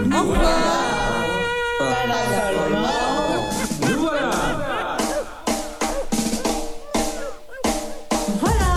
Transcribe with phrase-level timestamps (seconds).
[0.00, 0.40] Au revoir.
[3.82, 4.30] Nous voilà.
[8.40, 8.70] Voilà.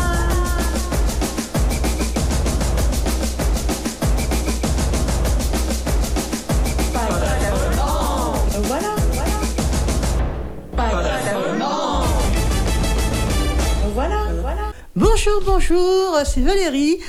[13.94, 14.17] Voilà.
[14.42, 14.71] Voilà.
[14.96, 16.99] Bonjour, bonjour, c'est Valérie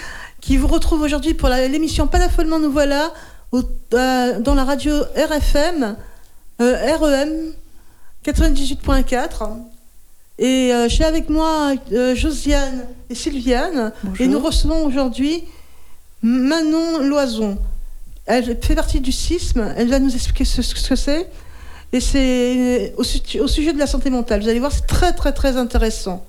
[0.40, 3.12] qui vous retrouve aujourd'hui pour l'émission Pas d'affolement, nous voilà
[3.54, 3.62] au-
[3.94, 5.96] euh, dans la radio RFM,
[6.60, 7.30] euh, REM
[8.24, 9.50] 98.4.
[10.38, 13.92] Et euh, j'ai avec moi euh, Josiane et Sylviane.
[14.18, 15.44] Et nous recevons aujourd'hui
[16.22, 17.56] Manon Loison.
[18.26, 19.74] Elle fait partie du CISM.
[19.76, 21.30] Elle va nous expliquer ce, ce que c'est.
[21.92, 23.02] Et c'est au,
[23.42, 24.42] au sujet de la santé mentale.
[24.42, 26.24] Vous allez voir, c'est très très très intéressant.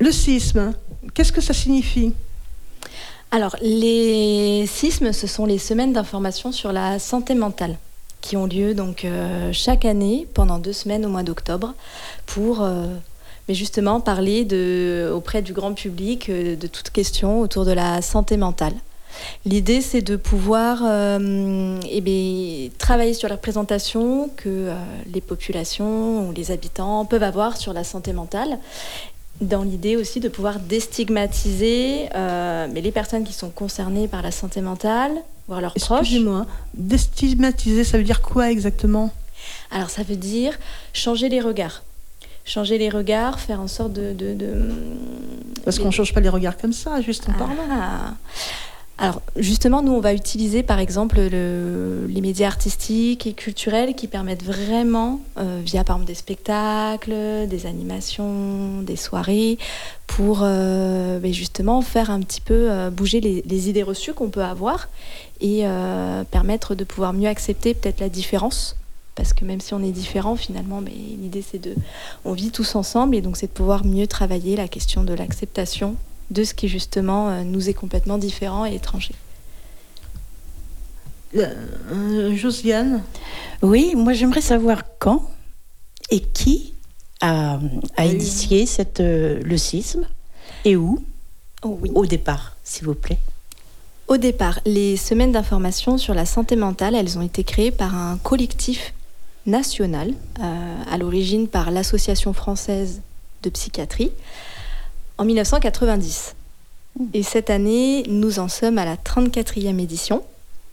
[0.00, 0.72] Le sisme,
[1.14, 2.12] qu'est-ce que ça signifie?
[3.30, 7.76] Alors, les sismes, ce sont les semaines d'information sur la santé mentale
[8.26, 11.74] qui ont lieu donc euh, chaque année pendant deux semaines au mois d'octobre
[12.26, 12.86] pour euh,
[13.48, 14.46] justement parler
[15.12, 18.74] auprès du grand public euh, de toutes questions autour de la santé mentale.
[19.46, 24.70] L'idée, c'est de pouvoir eh travailler sur la représentation que
[25.10, 28.58] les populations ou les habitants peuvent avoir sur la santé mentale
[29.40, 34.30] dans l'idée aussi de pouvoir déstigmatiser euh, mais les personnes qui sont concernées par la
[34.30, 35.12] santé mentale,
[35.48, 36.00] voire leurs proches.
[36.00, 39.12] Excusez-moi, déstigmatiser, ça veut dire quoi exactement?
[39.70, 40.58] Alors ça veut dire
[40.92, 41.82] changer les regards.
[42.44, 44.12] Changer les regards, faire en sorte de...
[44.12, 44.70] de, de-
[45.64, 47.54] Parce qu'on ne change pas les regards comme ça, juste en parlant.
[48.98, 54.06] Alors justement, nous, on va utiliser par exemple le- les médias artistiques et culturels qui
[54.08, 59.58] permettent vraiment, euh, via par exemple des spectacles, des animations, des soirées,
[60.06, 64.30] pour euh, ben, justement faire un petit peu euh, bouger les, les idées reçues qu'on
[64.30, 64.88] peut avoir
[65.42, 65.64] et
[66.30, 68.76] permettre de pouvoir mieux accepter peut-être la différence.
[69.14, 71.74] Parce que même si on est différent, finalement, mais l'idée c'est de,
[72.24, 75.96] on vit tous ensemble et donc c'est de pouvoir mieux travailler la question de l'acceptation
[76.30, 79.14] de ce qui justement euh, nous est complètement différent et étranger.
[81.36, 81.52] Euh,
[81.92, 83.02] euh, Josiane
[83.62, 85.28] Oui, moi j'aimerais savoir quand
[86.10, 86.74] et qui
[87.20, 87.54] a,
[87.96, 88.12] a Oui.
[88.12, 90.06] initié cette, euh, le sisme
[90.64, 91.02] et où
[91.62, 91.90] Oh oui.
[91.94, 93.18] au départ, s'il vous plaît.
[94.08, 98.18] Au départ, les semaines d'information sur la santé mentale, elles ont été créées par un
[98.18, 98.94] collectif
[99.46, 103.00] national, euh, à l'origine par l'Association française
[103.42, 104.12] de psychiatrie,
[105.18, 106.34] en 1990.
[107.12, 110.22] Et cette année, nous en sommes à la 34e édition,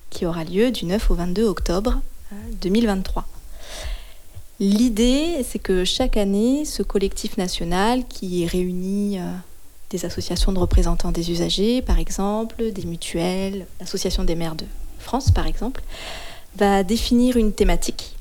[0.09, 1.99] qui aura lieu du 9 au 22 octobre
[2.31, 3.25] euh, 2023.
[4.59, 9.23] L'idée, c'est que chaque année, ce collectif national qui réunit euh,
[9.89, 14.65] des associations de représentants des usagers, par exemple, des mutuelles, l'Association des maires de
[14.99, 15.81] France, par exemple,
[16.55, 18.15] va définir une thématique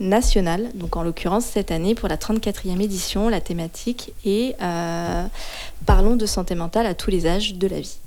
[0.00, 0.70] nationale.
[0.74, 5.26] Donc, en l'occurrence, cette année, pour la 34e édition, la thématique est euh,
[5.86, 7.98] Parlons de santé mentale à tous les âges de la vie.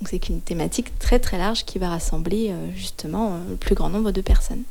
[0.00, 3.74] Donc, c'est une thématique très très large qui va rassembler euh, justement euh, le plus
[3.74, 4.62] grand nombre de personnes.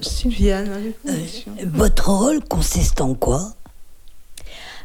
[0.00, 1.12] Sylviane Euh.
[1.64, 3.52] Votre rôle consiste en quoi?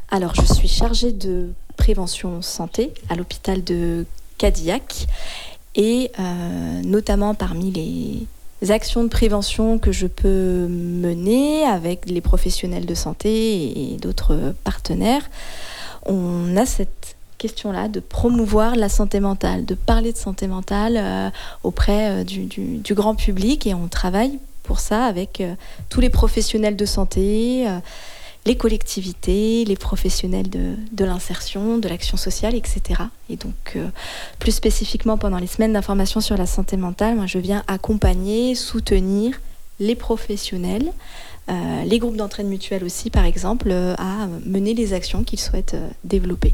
[0.10, 4.06] Alors, je suis chargée de prévention santé à l'hôpital de
[4.38, 5.08] Cadillac
[5.76, 8.28] et euh, notamment parmi les
[8.72, 15.30] actions de prévention que je peux mener avec les professionnels de santé et d'autres partenaires,
[16.06, 21.30] on a cette question-là de promouvoir la santé mentale, de parler de santé mentale euh,
[21.64, 23.68] auprès euh, du, grand public.
[23.68, 25.56] Et on travaille pour ça avec euh,
[25.90, 27.68] tous les professionnels de santé,
[28.46, 33.02] les collectivités, les professionnels de, l'insertion, de l'action sociale, etc.
[33.30, 33.88] Et donc, euh,
[34.40, 39.40] plus spécifiquement pendant les semaines d'information sur la santé mentale, moi, je viens accompagner, soutenir
[39.80, 40.92] les professionnels,
[41.50, 45.78] euh, les groupes d'entraide mutuelle aussi, par exemple, euh, à mener les actions qu'ils souhaitent
[46.04, 46.54] développer.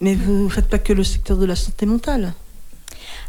[0.00, 2.32] Mais vous ne faites pas que le secteur de la santé mentale.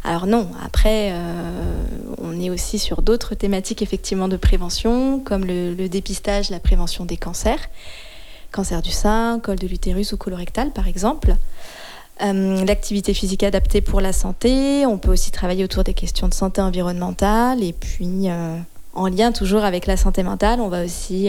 [0.02, 1.84] Alors non, après, euh,
[2.18, 7.18] on est aussi sur d'autres thématiques effectivement de prévention, comme le, dépistage, la prévention des
[7.18, 7.68] cancers,
[8.50, 11.36] cancer du sein, col de l'utérus ou colorectal par exemple.
[12.22, 16.34] Euh, L'activité physique adaptée pour la santé, on peut aussi travailler autour des questions de
[16.34, 18.56] santé environnementale et puis euh,
[18.94, 21.28] en lien toujours avec la santé mentale, on va aussi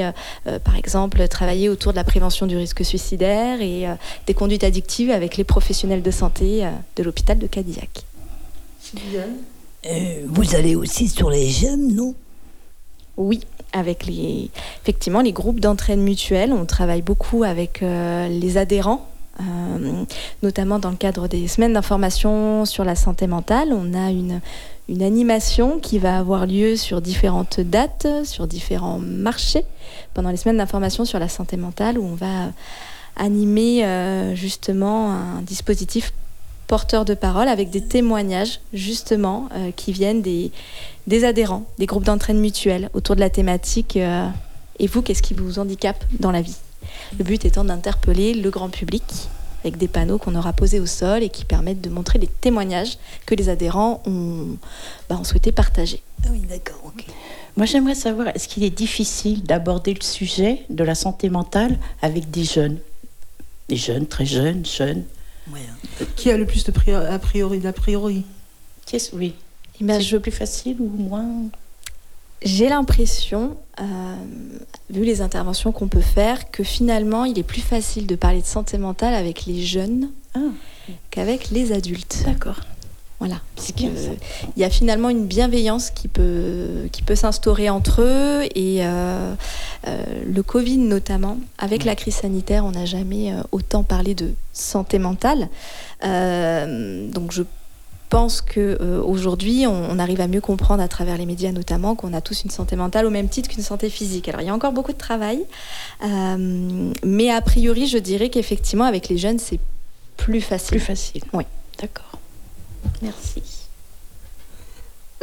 [0.64, 3.86] par exemple travailler autour de la prévention du risque suicidaire et
[4.26, 8.04] des conduites addictives avec les professionnels de santé de l'hôpital de Cadillac.
[9.86, 12.16] Euh, Vous allez aussi sur les jeunes, non?
[13.18, 13.42] Oui,
[13.74, 14.50] avec les,
[14.82, 16.54] effectivement les groupes d'entraide mutuelle.
[16.54, 19.08] On travaille beaucoup avec euh, les adhérents
[19.40, 20.04] euh,
[20.44, 23.70] notamment dans le cadre des semaines d'information sur la santé mentale.
[23.72, 24.42] On a une,
[24.90, 29.64] une animation qui va avoir lieu sur différentes dates, sur différents marchés,
[30.14, 32.52] pendant les semaines d'information sur la santé mentale, où on va
[33.16, 36.14] animer euh, justement un dispositif
[36.72, 40.52] porteur de parole avec des témoignages justement euh, qui viennent des,
[41.06, 44.26] des adhérents, des groupes d'entraîne mutuelle autour de la thématique euh,
[44.80, 46.56] Et vous, qu'est-ce qui vous handicape dans la vie?
[47.20, 49.04] Le but étant d'interpeller le grand public
[49.66, 52.98] avec des panneaux qu'on aura posés au sol et qui permettent de montrer les témoignages
[53.26, 54.56] que les adhérents ont,
[55.10, 56.02] bah, ont souhaité partager.
[56.24, 57.04] Ah oui, d'accord, ok.
[57.58, 62.32] Moi, j'aimerais savoir, est-ce qu'il est difficile d'aborder le sujet de la santé mentale avec
[62.32, 62.78] des jeunes?
[63.68, 65.04] Des jeunes, très jeunes, jeunes.
[65.54, 66.06] Ouais.
[66.16, 68.24] Qui a le plus de pri- a priori d'a priori
[68.86, 69.34] Qu'est-ce oui
[69.80, 71.28] C'est je plus facile ou moins
[72.44, 74.16] J'ai l'impression, euh,
[74.90, 78.46] vu les interventions qu'on peut faire, que finalement, il est plus facile de parler de
[78.48, 80.40] santé mentale avec les jeunes Ah,
[81.12, 82.24] qu'avec les adultes.
[82.26, 82.60] d'accord.
[83.22, 83.72] Voilà, ça.
[83.78, 89.36] il y a finalement une bienveillance qui peut, qui peut s'instaurer entre eux et euh,
[89.88, 94.34] euh, le Covid notamment, avec la crise sanitaire, on n'a jamais euh, autant parlé de
[94.54, 95.50] santé mentale.
[96.04, 97.44] Euh, donc je
[98.10, 101.94] pense que euh, aujourd'hui, on, on arrive à mieux comprendre à travers les médias notamment
[101.94, 104.30] qu'on a tous une santé mentale au même titre qu'une santé physique.
[104.30, 105.46] Alors il y a encore beaucoup de travail,
[106.04, 109.60] euh, mais a priori, je dirais qu'effectivement avec les jeunes, c'est
[110.18, 110.78] plus facile.
[110.78, 111.22] Plus facile.
[111.34, 111.44] Oui.
[111.80, 112.11] D'accord.
[113.02, 113.42] Merci.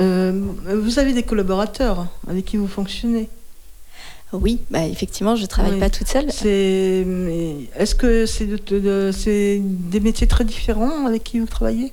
[0.01, 0.33] Euh,
[0.77, 3.29] Vous avez des collaborateurs avec qui vous fonctionnez.
[4.33, 5.81] Oui, bah effectivement, je travaille Oui.
[5.81, 6.31] pas toute seule.
[6.31, 7.07] C'est,
[7.77, 11.93] Est-ce que c'est de- de- de- c'est des métiers très différents avec qui vous travaillez?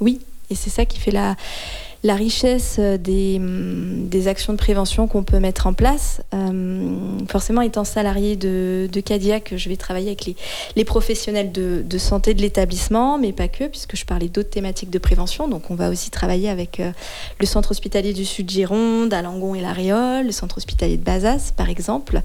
[0.00, 0.20] Oui,
[0.50, 1.36] et c'est ça qui fait la,
[2.04, 6.20] la richesse des, actions de prévention qu'on peut mettre en place.
[6.34, 6.96] Euh,
[7.28, 10.26] forcément, étant salarié de, de Cadillac, je vais travailler avec
[10.76, 14.98] les, professionnels de, santé de l'établissement, mais pas que, puisque je parlais d'autres thématiques de
[14.98, 15.48] prévention.
[15.48, 16.92] Donc, on va aussi travailler avec euh,
[17.40, 21.70] le centre hospitalier du Sud Gironde, à et l'Aréole, le centre hospitalier de Bazas, par
[21.70, 22.20] exemple.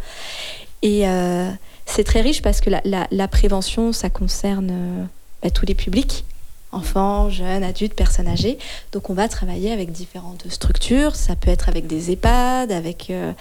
[0.82, 1.50] Et euh,
[1.86, 5.08] c'est très riche parce que la, la- la prévention, ça concerne
[5.42, 6.26] bah, tous les publics
[6.72, 8.58] enfants, jeunes, adultes, personnes âgées.
[8.92, 11.16] Donc on va travailler avec différentes structures.
[11.16, 13.34] Ça peut être avec des EHPAD, avec euh,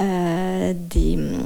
[0.00, 1.42] euh, des, hum,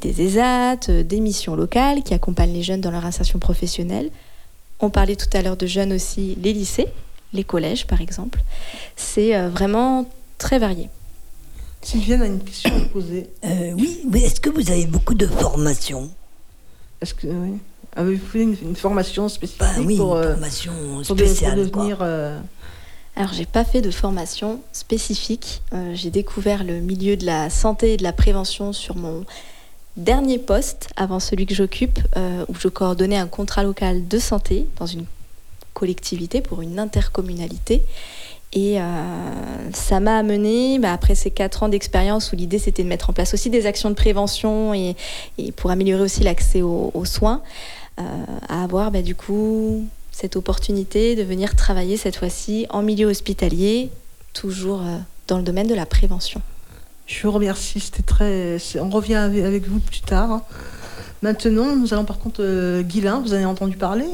[0.00, 4.10] des ESAT, euh, des missions locales qui accompagnent les jeunes dans leur insertion professionnelle.
[4.80, 6.88] On parlait tout à l'heure de jeunes aussi, les lycées,
[7.32, 8.40] les collèges par exemple.
[8.96, 10.06] C'est euh, vraiment
[10.38, 10.88] très varié.
[11.82, 13.28] Sylviane a une question à vous poser.
[13.44, 16.10] Euh, oui, mais est-ce que vous avez beaucoup de formations?
[17.00, 17.58] Est-ce que oui.
[17.96, 20.72] Avez-vous fait une, une formation spécifique Bah oui, pour, une euh, formation
[21.06, 22.38] pour de- devenir euh,
[23.16, 25.62] Alors, j'ai pas fait de formation spécifique.
[25.72, 29.24] Euh, j'ai découvert le milieu de la santé et de la prévention sur mon
[29.96, 34.66] dernier poste, avant celui que j'occupe, euh, où je coordonnais un contrat local de santé
[34.78, 35.04] dans une
[35.74, 37.82] collectivité pour une intercommunalité.
[38.54, 38.84] Et euh,
[39.74, 43.12] ça m'a amené, bah, après ces quatre ans d'expérience où l'idée c'était de mettre en
[43.12, 44.96] place aussi des actions de prévention et,
[45.36, 47.48] et pour améliorer aussi l'accès aux, aux soins, euh,
[48.48, 49.86] à avoir bah, du coup
[50.18, 53.90] cette opportunité de venir travailler cette fois-ci en milieu hospitalier,
[54.32, 54.96] toujours euh,
[55.28, 56.42] dans le domaine de la prévention.
[57.06, 58.58] Je vous remercie, c'était très.
[58.80, 60.42] On revient avec, vous plus tard.
[61.22, 64.08] Maintenant, nous allons par contre euh, Guilain, vous avez entendu parler.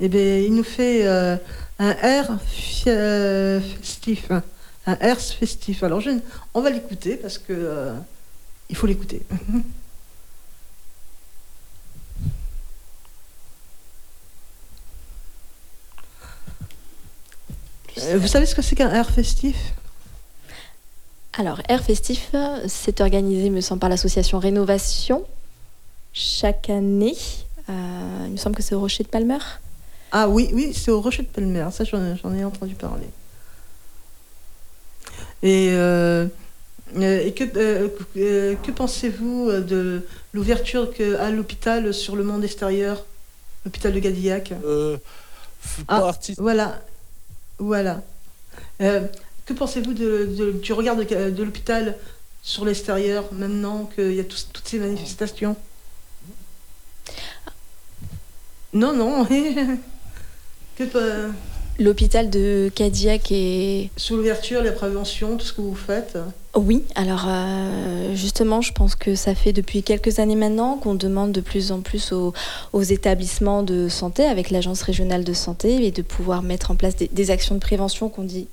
[0.00, 1.36] Eh bien, il nous fait euh,
[1.78, 2.38] un air
[2.88, 4.42] euh, festif, hein.
[4.86, 5.84] un air festif.
[5.84, 6.02] Alors,
[6.54, 7.94] on va l'écouter parce que euh,
[8.68, 9.22] il faut l'écouter.
[17.98, 19.56] Euh, vous savez ce que c'est qu'un air festif?
[21.38, 22.34] Alors, Air Festif,
[22.68, 25.24] c'est organisé, me semble, par l'association Rénovation
[26.12, 27.16] chaque année.
[27.70, 29.38] Euh, il me semble que c'est au Rocher de Palmer.
[30.10, 33.06] Ah oui, oui, c'est au Rocher de Pelmer, ça j'en j'en ai entendu parler.
[35.42, 36.26] Et, euh,
[36.96, 43.06] et que, euh, que pensez-vous de l'ouverture à l'hôpital sur le monde extérieur,
[43.64, 44.52] l'hôpital de Gadillac?
[44.64, 44.98] Euh,
[45.88, 46.12] Ah.
[46.38, 46.82] Voilà,
[47.62, 48.02] voilà.
[48.80, 49.00] Euh,
[49.46, 51.96] que pensez-vous de, de- du regard de, de l'hôpital
[52.42, 55.56] sur l'extérieur maintenant qu'il y a toutes ces manifestations?
[58.72, 59.26] Non, non.
[60.76, 61.30] que,
[61.78, 66.18] L'hôpital de Cadillac est Sous l'ouverture, la prévention, tout ce que vous faites.
[66.54, 71.32] Oui, alors euh, justement, je pense que ça fait depuis quelques années maintenant qu'on demande
[71.32, 72.34] de plus en plus aux,
[72.82, 77.30] établissements de santé, avec l'Agence régionale de santé, et de pouvoir mettre en place des,
[77.30, 78.48] actions de prévention qu'on dit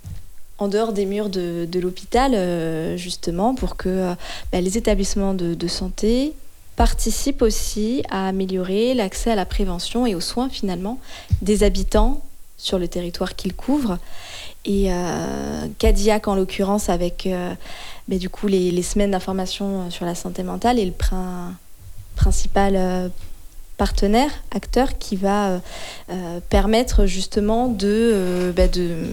[0.59, 4.13] en dehors des murs de, l'hôpital, euh, justement, pour que euh,
[4.53, 6.31] bah, les établissements de, santé
[6.77, 10.99] participe aussi à améliorer l'accès à la prévention et aux soins finalement
[11.41, 12.21] des habitants
[12.57, 13.97] sur le territoire qu'il couvre.
[14.65, 17.53] Et euh, Cadillac en l'occurrence avec euh,
[18.07, 21.53] ben, du coup les, semaines d'information sur la santé mentale est le prin-
[22.15, 23.07] principal euh,
[23.77, 25.59] partenaire, acteur qui va euh,
[26.11, 29.05] euh, permettre justement de, euh, ben, de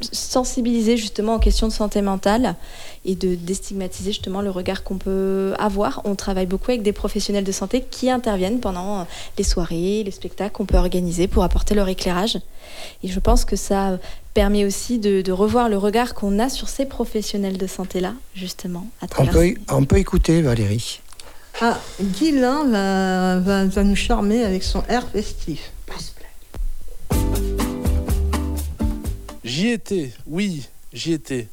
[0.00, 2.54] sensibiliser justement aux questions de santé mentale
[3.04, 6.00] et de déstigmatiser justement le regard qu'on peut avoir.
[6.04, 9.04] On travaille beaucoup avec des professionnels de santé qui interviennent pendant euh,
[9.36, 12.38] les soirées, les spectacles qu'on peut organiser pour apporter leur éclairage.
[13.02, 13.96] Et je pense que ça euh,
[14.38, 18.86] permet aussi de, de revoir le regard qu'on a sur ces professionnels de santé-là, justement,
[19.02, 21.00] à On peut, on peut écouter Valérie.
[21.60, 25.72] Ah, Guilain va, va, va nous charmer avec son air festif.
[29.42, 31.48] J'y étais, oui, j'y étais.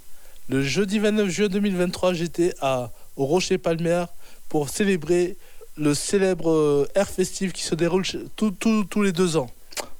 [0.48, 4.06] Le jeudi 29 juin 2023, j'étais à, au Rocher Palmer
[4.48, 5.38] pour célébrer
[5.76, 8.04] le célèbre euh, Air Festif qui se déroule
[8.36, 9.50] tous les deux ans.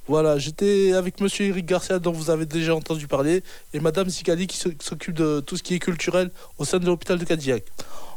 [0.08, 3.42] Voilà, j'étais avec monsieur Eric Garcia dont vous avez déjà entendu parler
[3.74, 6.86] et madame Sikali qui s'o- s'occupe de tout ce qui est culturel au sein de
[6.86, 7.64] l'hôpital de Cadillac.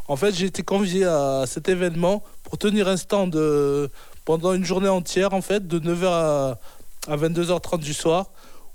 [0.08, 3.88] En fait, j'ai été convié à cet événement pour tenir un stand euh,
[4.24, 6.60] pendant une journée entière en fait de 9h à,
[7.08, 8.28] à 22h30 du soir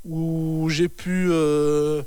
[0.04, 2.02] où j'ai pu euh,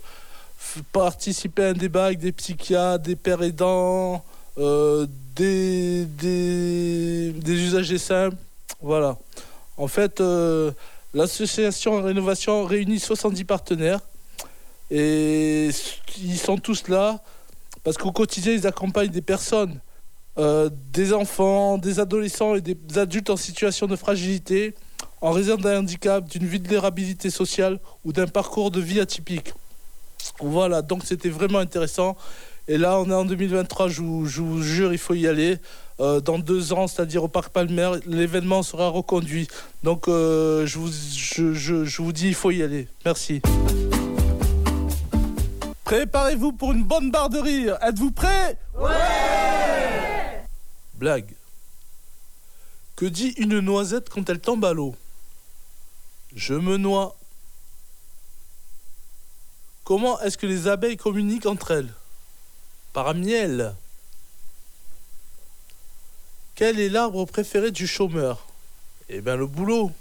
[0.92, 4.24] participer à un débat avec des psychiatres, des pères aidants,
[4.58, 6.06] euh, des,
[7.48, 8.36] usagers simples.
[8.82, 9.18] Voilà.
[9.78, 10.22] En fait,
[11.14, 14.00] l'association Rénovation réunit 70 partenaires
[14.90, 15.70] et
[16.22, 17.22] ils sont tous là
[17.84, 19.80] parce qu'au quotidien, ils accompagnent des personnes,
[20.38, 24.76] euh, des enfants, des adolescents et des adultes en situation de fragilité
[25.22, 29.54] en raison d'un handicap, d'une vulnérabilité sociale ou d'un parcours de vie atypique.
[30.40, 32.18] Voilà, donc c'était vraiment intéressant.
[32.68, 35.58] Et là, on est en 2023, je vous, je vous jure, il faut y aller.
[36.00, 39.48] Euh, dans deux ans, c'est-à-dire au Parc Palmer, l'événement sera reconduit.
[39.84, 42.88] Donc, euh, je, vous, je, je- je vous dis, il faut y aller.
[43.04, 43.42] Merci.
[45.84, 47.78] Préparez-vous pour une bonne barre de rire.
[47.82, 48.58] Êtes-vous prêts?
[48.78, 50.44] Ouais
[50.96, 51.34] Blague.
[52.96, 54.96] Que dit une noisette quand elle tombe à l'eau?
[56.36, 57.16] Je me noie.
[59.84, 61.94] Comment est-ce que les abeilles communiquent entre elles?
[62.94, 63.74] Par miel.
[66.58, 68.48] Quel est l'arbre préféré du chômeur?
[69.10, 69.92] Eh bien le boulot.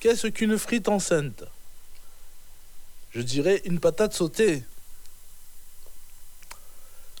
[0.00, 1.44] Qu'est-ce qu'une frite enceinte?
[3.12, 4.64] Je dirais une patate sautée.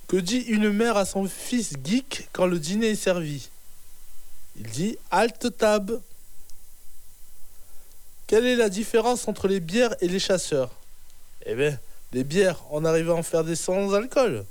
[0.08, 3.48] Que dit une mère à son fils geek quand le dîner est servi?
[4.56, 6.00] Il dit halte table.
[8.26, 10.72] Quelle est la différence entre les bières et les chasseurs?
[11.46, 11.78] Eh bien,
[12.12, 14.44] les bières, on arrive à en faire des sans alcool.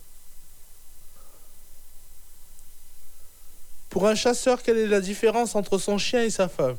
[3.90, 6.78] Pour un chasseur, quelle est la différence entre son chien et sa femme?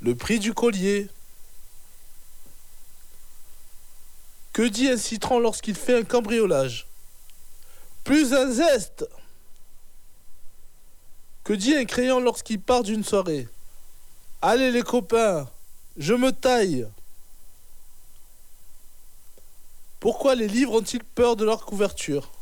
[0.00, 1.08] Le prix du collier.
[4.52, 6.86] Que dit un citron lorsqu'il fait un cambriolage?
[8.04, 9.06] Plus un zeste.
[11.44, 13.48] Que dit un crayon lorsqu'il part d'une soirée?
[14.40, 15.48] Allez les copains,
[15.96, 16.88] je me taille.
[20.00, 22.32] Pourquoi les livres ont-ils peur de leur couverture?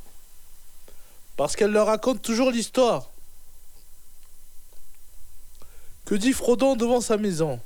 [1.40, 3.08] Parce qu'elle leur raconte toujours l'histoire.
[6.04, 7.58] Que dit Frodon devant sa maison?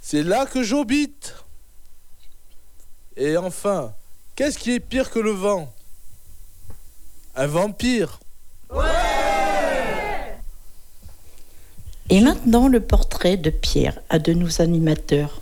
[0.00, 1.36] C'est là que j'habite.
[3.16, 3.94] Et enfin,
[4.34, 5.72] qu'est-ce qui est pire que le vent?
[7.36, 8.18] Un vampire.
[12.10, 15.41] Et maintenant, le portrait de Pierre, un de nos animateurs.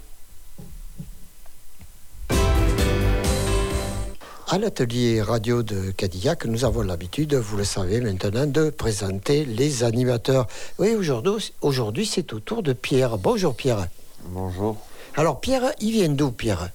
[4.52, 9.84] À l'atelier radio de Cadillac, nous avons l'habitude, vous le savez maintenant, de présenter les
[9.84, 10.48] animateurs.
[10.80, 13.16] Oui, aujourd'hui, aujourd'hui c'est au tour de Pierre.
[13.16, 13.86] Bonjour Pierre.
[14.24, 14.76] Bonjour.
[15.16, 16.70] Alors Pierre, il vient d'où Pierre?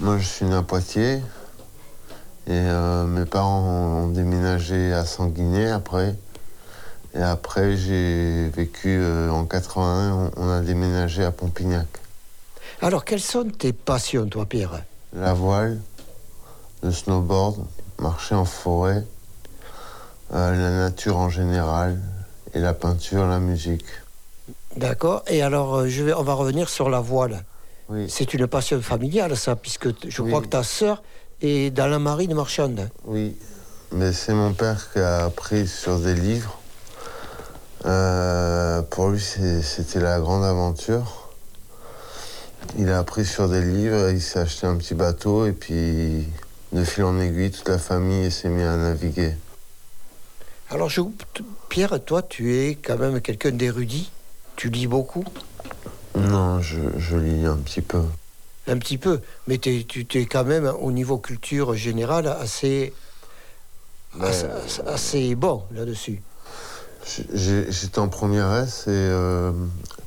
[0.00, 1.18] Moi, je suis né à Poitiers.
[2.48, 6.16] Et euh, mes parents ont déménagé à Sanguinet après.
[7.14, 11.86] Et après, j'ai vécu euh, en 81, on, on a déménagé à Pompignac.
[12.82, 14.82] Alors quelles sont tes passions toi Pierre?
[15.14, 15.78] La voile,
[16.86, 17.56] le snowboard,
[17.98, 19.04] marcher en forêt,
[20.32, 22.00] euh, la nature en général,
[22.54, 23.84] et la peinture, la musique.
[24.76, 25.22] D'accord.
[25.26, 27.44] Et alors, euh, je vais, on va revenir sur la voile.
[27.88, 30.30] Oui, C'est une passion familiale, ça, puisque je Oui.
[30.30, 31.02] crois que ta sœur
[31.42, 32.88] est dans la marine marchande.
[33.04, 33.36] oui.
[33.92, 36.58] Mais c'est mon père qui a appris sur des livres.
[37.84, 41.30] Euh, pour lui, c'était la grande aventure.
[42.76, 46.26] Il a appris sur des livres, il s'est acheté un petit bateau et puis
[46.72, 49.34] de fil en aiguille, toute la famille s'est mise à naviguer.
[50.70, 51.00] Alors, je...
[51.68, 54.10] Pierre, toi, tu es quand même quelqu'un d'érudit?
[54.56, 55.24] Tu lis beaucoup?
[56.14, 58.02] Non, je, je lis un petit peu.
[58.66, 59.20] Un petit peu.
[59.46, 62.92] Mais tu es quand même, au niveau culture générale, assez,
[64.20, 64.46] assez,
[64.86, 66.20] assez bon là-dessus.
[67.32, 69.52] J'étais en première S et euh,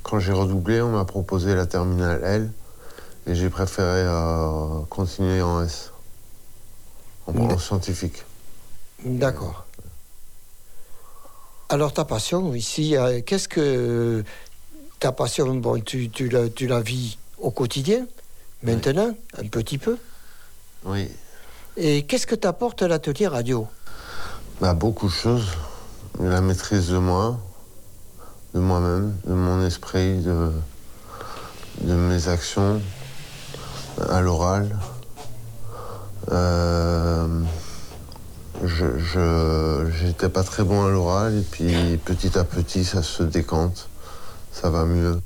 [0.02, 2.52] quand j'ai redoublé, on m'a proposé la terminale L
[3.26, 5.92] et j'ai préféré euh, continuer en S,
[7.36, 8.24] en, en scientifique.
[9.04, 9.66] D'accord.
[11.68, 14.24] Alors, ta passion ici, euh, qu'est-ce que.
[14.98, 18.06] Ta passion, bon, tu, tu, la, tu la vis au quotidien,
[18.62, 19.96] maintenant, un petit peu?
[20.84, 21.08] Oui,
[21.76, 23.66] Et qu'est-ce que t'apporte l'atelier radio?
[24.60, 25.48] Bah, beaucoup de choses.
[26.18, 27.38] La maîtrise de moi,
[28.52, 30.50] de moi-même, de mon esprit, de,
[31.80, 32.82] de mes actions
[34.10, 34.76] à l'oral.
[36.30, 37.26] Euh,
[38.64, 43.88] je j'étais pas très bon à l'oral et puis petit à petit ça se décante,
[44.52, 45.20] ça va mieux.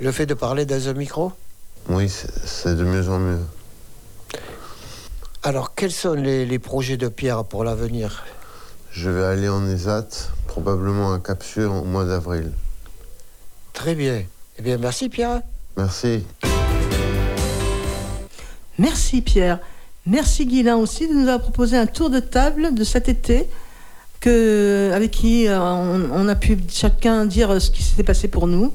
[0.00, 1.32] Le fait de parler dans un micro?
[1.88, 3.40] Oui, c'est c'est de mieux en mieux.
[5.42, 8.24] Alors, quels sont les, les projets de Pierre pour l'avenir?
[8.90, 10.08] Je vais aller en ESAT,
[10.46, 12.52] probablement à Capsule au mois d'avril.
[13.72, 14.24] Très bien.
[14.58, 15.40] Eh bien, merci Pierre.
[15.76, 16.26] Merci.
[18.78, 19.60] Merci Pierre.
[20.10, 23.46] Merci Guilain aussi de nous avoir proposé un tour de table de cet été
[24.26, 28.74] avec qui euh, on, a pu chacun dire ce qui s'était passé pour nous.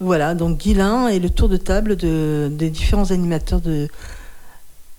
[0.00, 3.86] Voilà, donc Guilain et le tour de table de, des différents animateurs de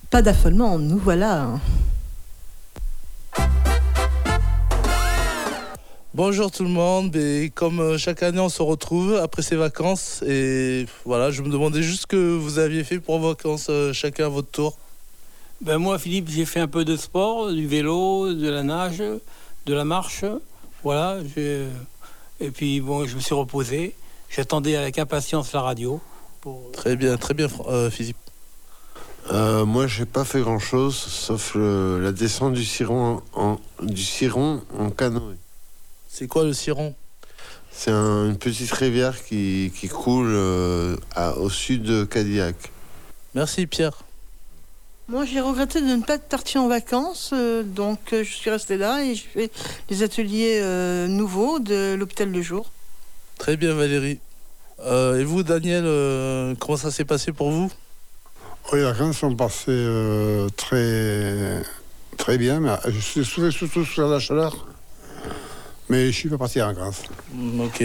[0.09, 1.49] Pas d'affolement, nous voilà.
[6.13, 10.23] Bonjour tout le monde, et comme euh, chaque année on se retrouve après ces vacances
[10.25, 13.91] et voilà, je me demandais juste ce que vous aviez fait pour vos vacances euh,
[13.91, 14.77] chacun à votre tour.
[15.61, 19.01] Ben moi, Philippe, j'ai fait un peu de sport, du vélo, de la nage,
[19.65, 20.25] de la marche.
[20.83, 21.19] Voilà.
[21.35, 21.67] j'ai-
[22.39, 23.95] Et puis, bon, je me suis reposé.
[24.29, 26.01] J'attendais avec impatience la radio.
[26.41, 26.71] Pour...
[26.73, 28.17] Très bien, très bien euh, Philippe.
[29.31, 34.03] Euh, moi, j'ai pas fait grand chose, sauf le- la descente du Ciron en, du
[34.03, 35.37] Ciron en canoë.
[36.09, 36.93] C'est quoi le Ciron?
[37.71, 42.55] C'est un- une petite rivière qui, qui coule euh, à- au sud de Cadillac.
[43.33, 44.03] Merci Pierre.
[45.09, 48.49] Moi, j'ai regretté de ne pas être partie en vacances, euh, donc euh, je suis
[48.49, 49.51] restée là et je fais
[49.89, 52.71] les ateliers euh, nouveaux de l'hôpital de jour.
[53.37, 54.19] Très bien Valérie.
[54.79, 57.69] Euh, et vous Daniel, euh, comment ça s'est passé pour vous?
[58.71, 61.61] Oui, les vacances sont passées euh, très,
[62.17, 64.67] très bien, mais je suis souffert surtout sur la chaleur.
[65.89, 67.03] Mais je suis pas parti en vacances.
[67.33, 67.83] Mm, Ok.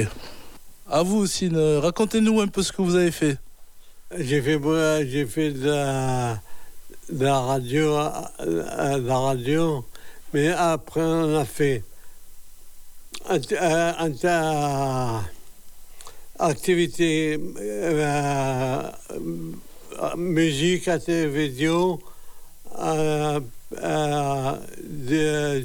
[0.90, 3.36] À vous aussi, racontez-nous un peu ce que vous avez fait.
[4.16, 6.40] J'ai fait, moi, j'ai fait de la,
[7.10, 9.84] de la radio, euh, de la radio,
[10.34, 11.82] mais après on a fait
[13.28, 13.54] int-
[14.24, 15.18] euh,
[16.38, 21.98] activité euh, euh, musique à télévision,
[22.78, 23.40] euh,
[23.82, 25.64] euh, de,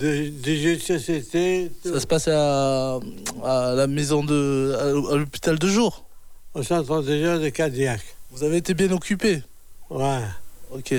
[0.00, 1.70] de- des jeux de société.
[1.84, 2.98] Ça se passe à,
[3.44, 4.74] à la maison de.
[5.10, 6.04] à l'hôpital de jour?
[6.54, 8.00] Au centre de jeux de Cadillac.
[8.30, 9.42] Vous avez été bien occupé?
[9.90, 10.20] Ouais.
[10.74, 10.94] Ok.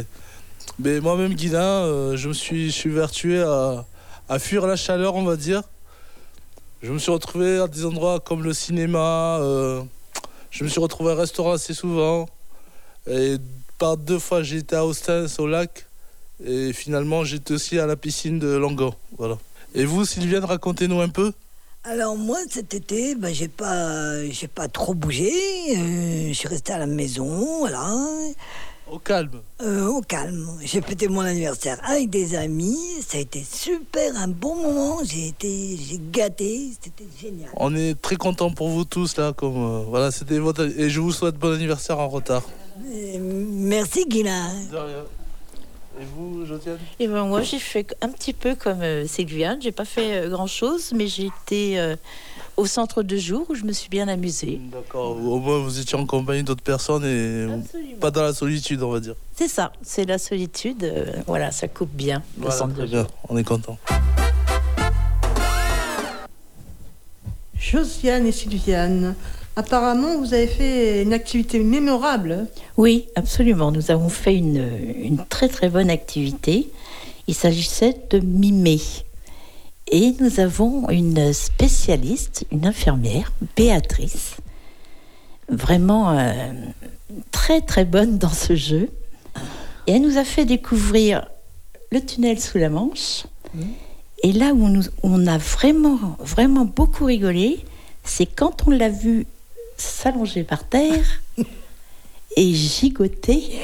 [0.79, 3.85] Mais moi-même, Guilain, euh, je me suis, je suis vertué à,
[4.39, 5.61] fuir la chaleur, on va dire.
[6.81, 9.39] Je me suis retrouvé à des endroits comme le cinéma.
[9.41, 9.81] euh,
[10.51, 12.27] je me suis retrouvé à un restaurant assez souvent.
[13.09, 13.37] Et
[13.79, 15.87] par deux fois, été à Ostens, au lac.
[16.45, 18.93] Et finalement, j'étais aussi à la piscine de Langon.
[19.17, 19.37] Voilà.
[19.73, 21.33] Et vous, Sylviane, racontez-nous un peu.
[21.85, 25.29] Alors moi cet été, ben, j'ai pas, j'ai pas trop bougé.
[25.75, 27.93] euh, je suis restée à la maison, voilà,
[28.91, 29.41] Au calme.
[29.61, 30.47] euh, au calme.
[30.61, 32.77] J'ai fêté mon anniversaire avec des amis.
[33.07, 34.99] Ça a été super, un bon moment.
[35.03, 37.49] J'ai été, j'ai gâté, c'était génial.
[37.55, 39.33] On est très contents pour vous tous là.
[39.33, 40.63] Comme, euh, voilà, c'était votre...
[40.65, 42.43] Et je vous souhaite bon anniversaire en retard.
[42.85, 44.53] Euh, merci Guilain.
[44.71, 45.03] De rien.
[46.01, 46.79] Et vous, Josiane?
[46.99, 50.47] Et ben moi j'ai fait un petit peu comme euh, Sylviane, j'ai pas fait grand
[50.47, 51.95] chose, mais j'ai été euh,
[52.57, 54.59] au centre de jour où je me suis bien amusée.
[54.71, 55.11] D'accord.
[55.17, 57.47] Au moins, vous étiez en compagnie d'autres personnes et
[57.99, 59.15] pas dans la solitude, on va dire.
[59.35, 62.87] C'est ça, c'est la solitude, euh, voilà, ça coupe bien le Voilà, centre très de
[62.87, 62.99] bien.
[63.01, 63.09] jour.
[63.29, 63.77] On est content.
[67.57, 69.15] Josiane et Sylviane,
[69.55, 72.47] apparemment, vous avez fait une activité mémorable.
[72.77, 73.71] Oui, absolument.
[73.71, 74.63] Nous avons fait une,
[75.01, 76.69] une très très bonne activité.
[77.27, 78.81] Il s'agissait de mimer.
[79.91, 84.37] Et nous avons une spécialiste, une infirmière, Béatrice,
[85.49, 86.51] vraiment euh,
[87.31, 88.89] très très bonne dans ce jeu.
[89.87, 91.27] Et elle nous a fait découvrir
[91.91, 93.25] le tunnel sous la Manche.
[94.23, 97.63] Et là où nous, on a vraiment, vraiment beaucoup rigolé,
[98.03, 99.27] c'est quand on l'a vu
[99.77, 101.22] s'allonger par terre
[102.35, 103.59] et gigoter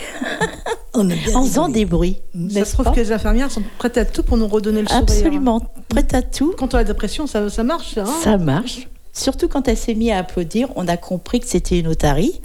[0.94, 1.08] en
[1.44, 2.18] faisant des bruits.
[2.50, 4.88] Ça se trouve pas que les infirmières sont prêtes à tout pour nous redonner le
[4.88, 5.04] sourire.
[5.04, 6.54] Absolument, prête à tout.
[6.58, 7.98] Quand on a la dépression, ça, ça marche.
[7.98, 8.88] Hein Ça marche.
[9.14, 12.40] Surtout quand elle s'est mise à applaudir, on a compris que c'était une otarie.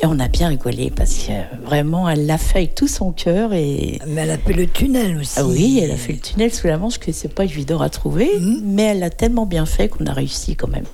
[0.00, 1.32] Et on a bien rigolé parce que
[1.66, 3.52] vraiment, elle l'a fait avec tout son cœur.
[3.52, 3.98] Et...
[4.06, 5.34] Mais elle a fait le tunnel aussi.
[5.36, 7.88] Ah oui, elle a fait le tunnel sous la Manche que c'est pas évident à
[7.88, 8.30] trouver,
[8.62, 10.84] mais elle l'a tellement bien fait qu'on a réussi quand même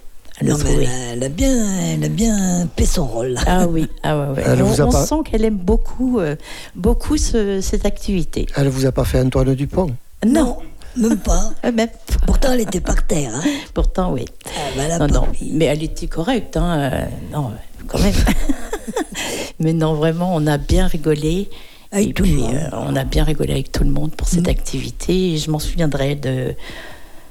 [0.40, 3.36] à le Non, mais elle a, elle a bien, elle a bien fait son rôle.
[3.46, 4.42] Ah oui, ah ouais.
[4.44, 6.34] Elle on vous a on pas- sent qu'elle aime beaucoup, euh,
[6.74, 8.46] beaucoup ce- cette activité.
[8.56, 9.90] Elle vous a pas fait Antoine Dupont?
[10.26, 10.58] Non,
[10.96, 11.52] Même pas.
[11.64, 12.26] euh, même pas.
[12.26, 13.32] Pourtant, elle était par terre.
[13.34, 13.42] Hein.
[13.74, 14.24] Pourtant, oui.
[14.46, 16.78] Ah, bah, elle Non, mais elle était correcte, hein.
[16.92, 18.14] euh, non, euh, quand même.
[19.60, 21.48] mais non, vraiment, on a bien rigolé.
[21.92, 22.54] Avec et tout le monde.
[22.54, 24.50] euh, on a bien rigolé avec tout le monde pour cette Mm.
[24.50, 25.34] activité.
[25.34, 26.54] Et je m'en souviendrai de,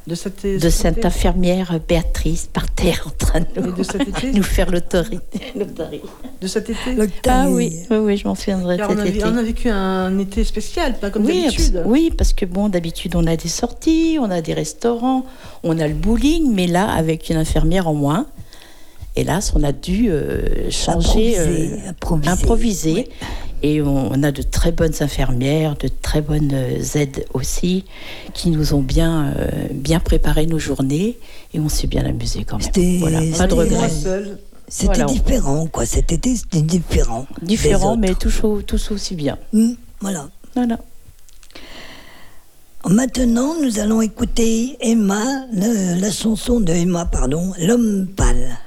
[0.06, 4.34] De cette, de cette infirmière Béatrice par terre en train de nous, de cet été
[4.34, 5.40] nous faire l'autorité.
[6.42, 9.24] De cet été Ah oui, oui, oui, je m'en souviendrai on, a, été.
[9.24, 11.84] on a vécu un été spécial, pas comme oui, d'habitude.
[11.86, 15.24] oui, parce que bon, d'habitude, on a des sorties, on a des restaurants,
[15.64, 18.26] on a le bowling, mais là, avec une infirmière en moins,
[19.16, 22.32] hélas, on a dû euh, changer, Improviser, euh, improviser.
[22.32, 23.10] improviser.
[23.66, 27.86] Et on, on a de très bonnes infirmières, de très bonnes euh, aides aussi,
[28.34, 31.18] qui nous ont bien, euh, bien préparé nos journées
[31.54, 32.66] et on s'est bien amusé quand même.
[32.66, 33.90] C'était- Voilà, pas de regrets.
[34.68, 35.06] C'était Voilà.
[35.06, 35.86] différent, quoi.
[35.86, 37.26] Cet été, c'était différent.
[37.92, 38.02] autres.
[38.02, 38.16] mais
[38.64, 39.38] tous aussi bien.
[39.54, 40.30] Hmm, voilà.
[40.56, 40.78] Voilà.
[42.90, 48.58] Maintenant, nous allons écouter Emma, le- la chanson de Emma, pardon, L'homme pâle.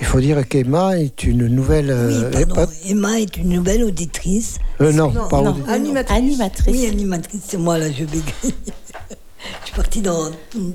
[0.00, 1.86] Il faut dire qu'Emma est une nouvelle.
[1.86, 2.72] Oui, euh, pardon.
[2.86, 4.56] Emma est une nouvelle auditrice.
[4.80, 5.52] euh, non, Non, pas non.
[5.52, 6.16] audi- Animatrice.
[6.16, 6.74] Animatrice.
[6.74, 8.32] Oui, animatrice, c'est moi, là, je bégaye.
[8.44, 10.30] je suis partie dans,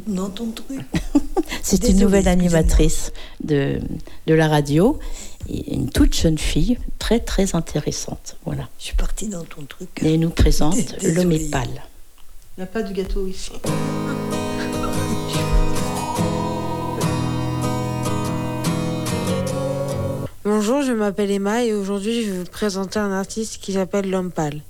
[0.07, 0.79] dans ton truc.
[1.63, 3.11] C'est une nouvelle animatrice
[3.43, 3.79] de,
[4.27, 4.99] de la radio,
[5.49, 8.37] et une toute jeune fille, très très intéressante.
[8.45, 8.67] Voilà.
[8.79, 9.89] Je suis partie dans ton truc.
[10.03, 11.67] Et elle nous présente est pâle.
[12.57, 13.51] Il n'y a pas de gâteau ici.
[20.47, 24.29] Bonjour, je m'appelle Emma et aujourd'hui je vais vous présenter un artiste qui s'appelle L'Homme
[24.29, 24.61] Pâle.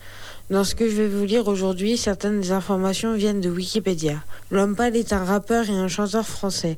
[0.49, 4.23] Dans ce que je vais vous lire aujourd'hui, certaines des informations viennent de Wikipédia.
[4.51, 6.77] L'Homme Pâle est un rappeur et un chanteur français.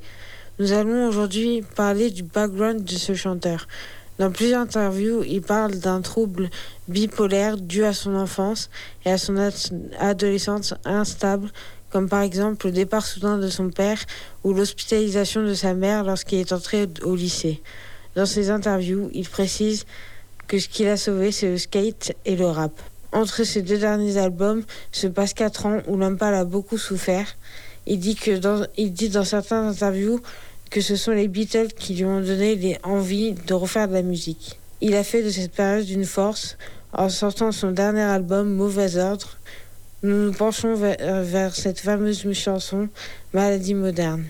[0.58, 3.68] Nous allons aujourd'hui parler du background de ce chanteur.
[4.18, 6.50] Dans plusieurs interviews, il parle d'un trouble
[6.88, 8.72] bipolaire dû à son enfance
[9.06, 9.54] et à son ad-
[10.00, 11.52] adolescence instable,
[11.92, 14.00] comme par exemple le départ soudain de son père
[14.44, 17.62] ou l'hospitalisation de sa mère lorsqu'il est entré au lycée.
[18.18, 19.86] Dans ses interviews, il précise
[20.48, 22.72] que ce qui l'a sauvé, c'est le skate et le rap.
[23.12, 27.36] Entre ces deux derniers albums se passent quatre ans où pâle a beaucoup souffert.
[27.86, 30.20] Il dit, que dans, il dit dans interviews
[30.72, 34.02] que ce sont les Beatles qui lui ont donné les envies de refaire de la
[34.02, 34.60] musique.
[34.82, 36.58] Il a fait de cette période une force
[36.94, 39.38] en sortant son dernier album Mauvais Ordre.
[40.02, 42.90] Nous nous penchons vers, vers cette fameuse chanson
[43.32, 44.26] Maladie moderne.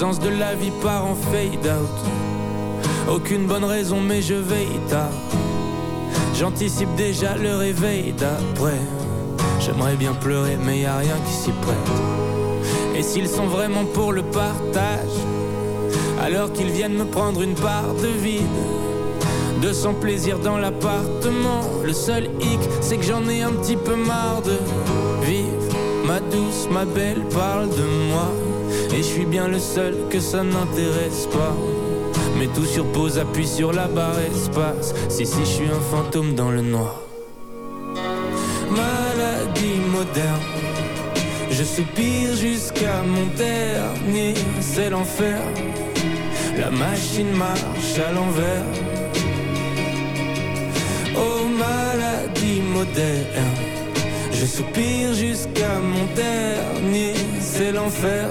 [0.00, 3.14] Sens de la vie part en fade out.
[3.14, 5.12] Aucune bonne raison, mais je veille tard.
[6.34, 8.80] J'anticipe déjà le réveil d'après.
[9.60, 11.92] J'aimerais bien pleurer, mais y a rien qui s'y prête.
[12.96, 15.16] Et s'ils sont vraiment pour le partage,
[16.18, 18.60] alors qu'ils viennent me prendre une part de vide.
[19.60, 21.60] De son plaisir dans l'appartement.
[21.84, 24.56] Le seul hic, c'est que j'en ai un petit peu marre de
[25.26, 25.76] vivre.
[26.06, 28.49] Ma douce, ma belle parle de moi.
[28.92, 31.56] Et je suis bien le seul que ça n'intéresse pas.
[32.38, 34.94] Mais tout sur pause, appuie sur la barre espace.
[35.08, 37.00] Si, si, je suis un fantôme dans le noir.
[38.70, 40.40] Maladie moderne.
[41.50, 45.38] Je soupire jusqu'à mon dernier, c'est l'enfer.
[46.58, 48.64] La machine marche à l'envers.
[51.16, 53.54] Oh maladie moderne,
[54.32, 58.30] je soupire jusqu'à mon dernier, c'est l'enfer.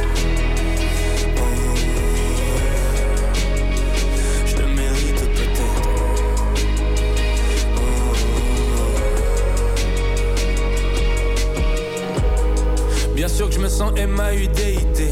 [13.47, 15.09] que je me sens MAUDIT.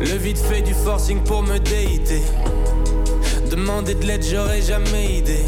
[0.00, 2.22] Le vide fait du forcing pour me déiter.
[3.50, 5.44] Demander de l'aide, j'aurais jamais idée.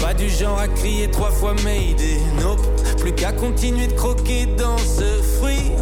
[0.00, 2.18] Pas du genre à crier trois fois Mayday.
[2.40, 2.66] Nope,
[2.98, 5.72] plus qu'à continuer de croquer dans ce fruit.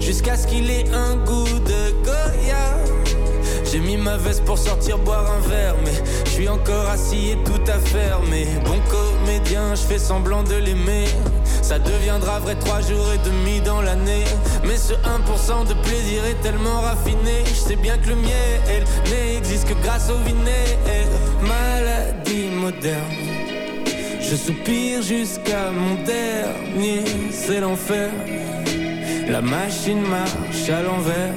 [0.00, 2.76] Jusqu'à ce qu'il ait un goût de Goya.
[3.70, 5.92] J'ai mis ma veste pour sortir boire un verre, mais
[6.24, 8.46] je suis encore assis et tout à fermer.
[8.64, 11.06] Bon comédien, je fais semblant de l'aimer.
[11.70, 14.24] Ça deviendra vrai trois jours et demi dans l'année.
[14.64, 17.44] Mais ce 1% de plaisir est tellement raffiné.
[17.46, 21.14] Je sais bien que le miel n'existe que grâce au vinaigre.
[21.40, 23.14] Maladie moderne.
[24.20, 28.10] Je soupire jusqu'à mon dernier, c'est l'enfer.
[29.28, 31.34] La machine marche à l'envers.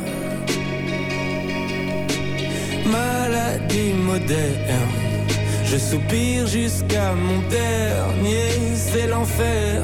[2.88, 4.90] Maladie moderne.
[5.64, 9.84] Je soupire jusqu'à mon dernier, c'est l'enfer.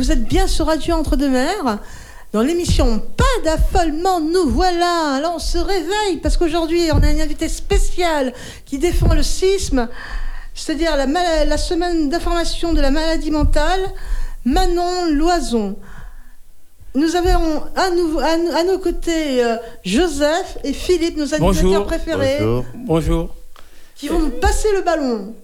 [0.00, 1.78] Vous êtes bien sur Radio Entre-deux-Mers,
[2.32, 5.16] dans l'émission Pas d'affolement, nous voilà.
[5.16, 8.32] Alors on se réveille parce qu'aujourd'hui on a une invitée spéciale
[8.64, 9.88] qui défend le sisme,
[10.54, 13.80] c'est-à-dire la, semaine d'information de la maladie mentale,
[14.46, 15.76] Manon Loison.
[16.94, 21.62] Nous avons à, nous- à nous- à nos côtés euh, Joseph et Philippe, nos animateurs
[21.62, 21.86] Bonjour.
[21.86, 22.38] préférés,
[22.74, 23.34] Bonjour.
[23.96, 25.34] qui vont nous passer le ballon.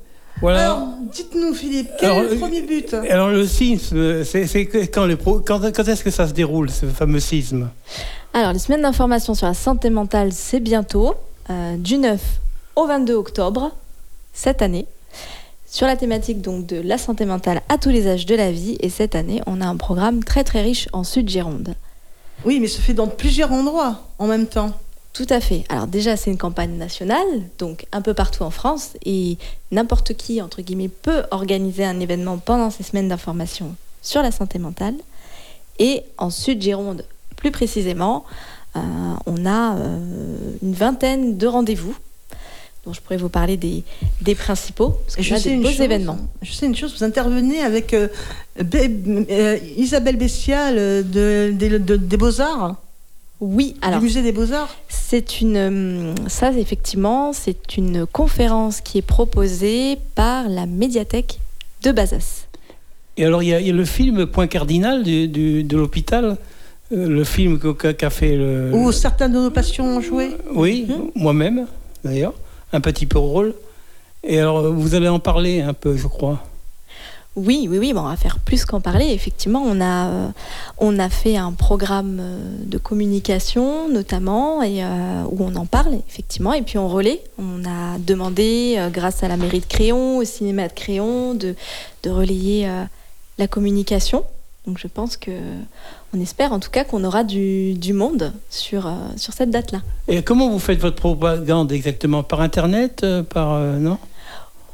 [0.41, 0.65] Voilà.
[0.65, 2.95] Alors, dites-nous Philippe, quel Alors, est le euh, premier but?
[3.09, 6.33] Alors le sisme, c'est c'est que- quand, le pro- quand, quand est-ce que ça se
[6.35, 7.71] déroule, ce fameux sisme?
[8.35, 11.15] Alors, les semaines d'information sur la santé mentale, c'est bientôt,
[11.49, 12.21] euh, du 9
[12.77, 13.71] au 22 octobre,
[14.35, 14.85] cette année,
[15.67, 18.77] sur la thématique donc de la santé mentale à tous les âges de la vie.
[18.81, 21.75] Et cette année, on a un programme très très riche en Sud-Gironde.
[22.45, 24.73] Oui, mais se fait dans plusieurs endroits en même temps.
[25.17, 25.65] Tout à fait.
[25.71, 27.27] Alors déjà, c'est une campagne nationale,
[27.59, 29.39] donc un peu partout en France, et
[29.73, 34.59] n'importe qui, entre guillemets, peut organiser un événement pendant ces semaines d'information sur la santé
[34.59, 34.95] mentale.
[35.79, 37.05] Et en Sud-Gironde,
[37.37, 38.25] plus précisément,
[38.77, 38.81] euh,
[39.27, 39.99] on a euh,
[40.63, 41.97] une vingtaine de rendez-vous,
[42.85, 43.85] dont je pourrais vous parler des,
[44.21, 46.19] des principaux, parce Et qu'on a des beaux chose, événements.
[46.43, 48.09] Je sais une chose, vous intervenez avec euh,
[49.77, 52.77] Isabelle Bestial euh, de, des- de- des Beaux-Arts
[53.41, 53.99] Oui, alors.
[54.01, 55.57] Du musée des Beaux-Arts C'est une.
[55.59, 61.39] hum, Ça, effectivement, c'est une conférence qui est proposée par la médiathèque
[61.83, 62.47] de Bazas.
[63.19, 65.77] Et alors il y, a- il y a le film Point Cardinal du- du- de
[65.77, 66.37] l'hôpital,
[66.93, 68.71] euh, le film qu'a fait le...
[68.75, 71.67] Où certains de nos patients ont joué Oui, moi-même
[72.05, 72.35] d'ailleurs,
[72.75, 73.55] un petit peu rôle.
[74.23, 76.43] Et alors vous allez en parler un peu, je crois.
[77.37, 79.09] Oui, oui, oui, bon, on va faire plus qu'en parler.
[79.11, 80.29] Effectivement, on a, euh,
[80.79, 85.99] on a fait un programme euh, de communication, notamment, et, euh, où on en parle,
[86.09, 87.21] effectivement, et puis on relaie.
[87.39, 91.55] On a demandé, grâce à la mairie de Créon, au cinéma de Créon, de,
[92.05, 92.67] de relayer
[93.37, 94.25] la communication.
[94.67, 95.31] Donc je pense que,
[96.15, 99.83] on espère en tout cas qu'on aura du, du monde sur, sur cette date-là.
[100.09, 102.23] Et comment vous faites votre propagande exactement?
[102.23, 103.61] Par Internet Par...
[103.61, 103.99] non?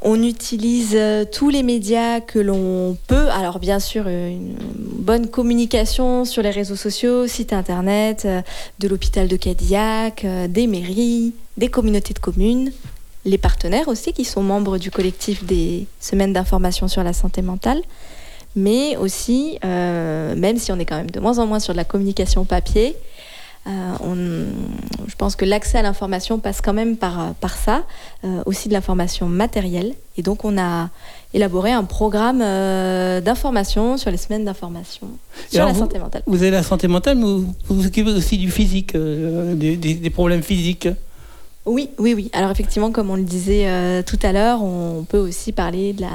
[0.04, 3.30] On utilise euh, tous les médias que l'on peut.
[3.30, 8.42] Alors bien sûr, une bonne communication sur les réseaux sociaux, site internet, euh,
[8.80, 12.72] de l'hôpital de Cadillac, euh, des mairies, des communautés de communes,
[13.24, 17.80] les partenaires aussi qui sont membres du collectif des semaines d'information sur la santé mentale.
[18.56, 21.84] Mais aussi, même si on est quand même de moins en moins sur de la
[21.84, 22.94] communication papier,
[23.66, 24.46] on-
[25.09, 27.85] je pense que l'accès à l'information passe quand même par, par ça,
[28.25, 29.94] euh, aussi de l'information matérielle.
[30.16, 30.90] Et donc on a
[31.35, 35.09] élaboré un programme euh, d'information sur les semaines d'information
[35.51, 36.22] sur la vous- santé mentale.
[36.27, 39.94] Vous avez la santé mentale, mais vous vous occupez aussi du physique, euh, des, des-
[39.94, 40.88] des problèmes physiques.
[41.64, 42.29] Oui, oui, oui.
[42.33, 46.01] Alors effectivement, comme on le disait euh, tout à l'heure, on peut aussi parler de
[46.01, 46.11] la,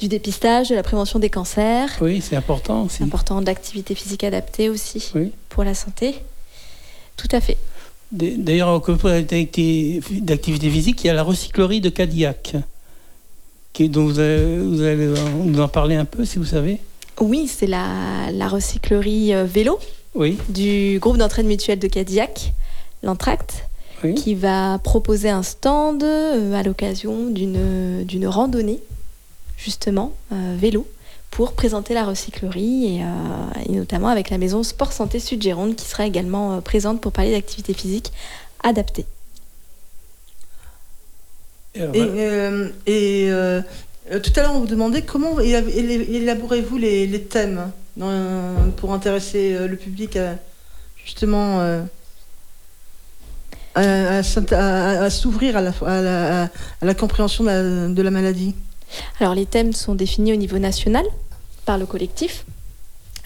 [0.00, 1.88] du dépistage, de la prévention des cancers.
[2.00, 2.96] Oui, c'est important aussi.
[2.98, 5.30] C'est important de l'activité physique adaptée aussi Oui.
[5.48, 6.16] pour la santé.
[7.20, 7.56] Tout à fait.
[8.12, 12.56] D'ailleurs, d'acti- d'activité physique, il y a la recyclerie de Cadillac,
[13.72, 15.08] qui, dont vous allez, vous allez
[15.44, 16.78] nous en parler un peu, si vous savez.
[17.20, 19.78] Oui, c'est la, la recyclerie euh, vélo
[20.14, 20.38] Oui.
[20.48, 22.52] du groupe d'entraide mutuelle de Cadillac,
[23.04, 23.66] l'Entracte,
[24.02, 24.14] Oui.
[24.14, 28.80] qui va proposer un stand euh, à l'occasion d'une d'une randonnée,
[29.56, 30.86] justement, euh, vélo,
[31.30, 33.06] pour présenter la recyclerie et, euh,
[33.68, 37.12] et notamment avec la maison Sport Santé Sud Gironde qui sera également euh, présente pour
[37.12, 38.12] parler d'activité physique
[38.62, 39.06] adaptée.
[41.74, 42.20] Et alors, Et, voilà.
[42.22, 43.62] euh,
[44.12, 48.70] et, tout à l'heure, on vous demandait comment éla- éla- élaborez-vous les, les thèmes dans-
[48.76, 50.36] pour intéresser le public à
[51.04, 51.60] justement
[53.74, 53.82] à,
[54.18, 56.48] à s'int- à- à s'ouvrir à la, à, la, à
[56.82, 58.54] la compréhension de la, de la maladie?
[59.20, 61.04] Alors les thèmes sont définis au niveau national
[61.64, 62.44] par le collectif.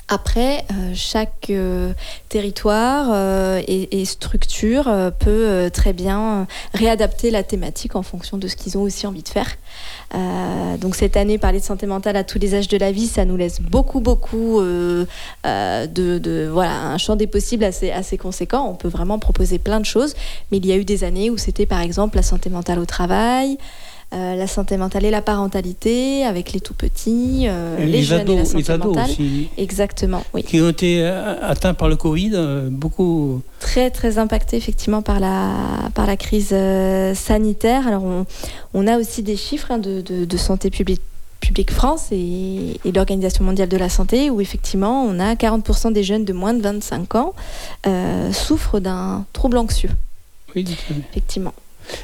[0.09, 1.95] Après, euh, chaque euh,
[2.29, 4.85] territoire euh, et, structure
[5.19, 9.29] peut très bien réadapter la thématique en fonction de ce qu'ils ont aussi envie de
[9.29, 9.49] faire.
[10.79, 13.25] Donc cette année, parler de santé mentale à tous les âges de la vie, ça
[13.25, 15.07] nous laisse beaucoup, beaucoup de,
[15.45, 18.69] de- voilà un champ des possibles assez, assez conséquent.
[18.69, 20.15] On peut vraiment proposer plein de choses,
[20.53, 22.87] mais il y a eu des années où c'était par exemple la santé mentale au
[22.87, 23.59] travail.
[24.15, 28.29] Euh, la santé mentale et la parentalité avec les tout petits, euh, les, les jeunes
[28.31, 29.11] et la santé les ados mentale.
[29.11, 29.49] aussi.
[29.59, 30.43] Exactement, oui.
[30.45, 32.33] qui ont été euh, atteints par le Covid,
[32.71, 33.43] beaucoup.
[33.61, 35.51] Très très impacté effectivement par la,
[35.95, 36.55] par la crise
[37.15, 37.87] sanitaire.
[37.89, 38.27] Alors on,
[38.75, 41.01] on a aussi des chiffres hein, de, de- de santé publique.
[41.41, 46.03] Public France et, et l'Organisation mondiale de la santé, où effectivement on a 40% des
[46.03, 47.35] jeunes de moins de 25 ans
[47.87, 49.91] euh, souffrent d'un trouble anxieux,
[50.57, 50.97] Oui, dites-le.
[51.11, 51.53] effectivement.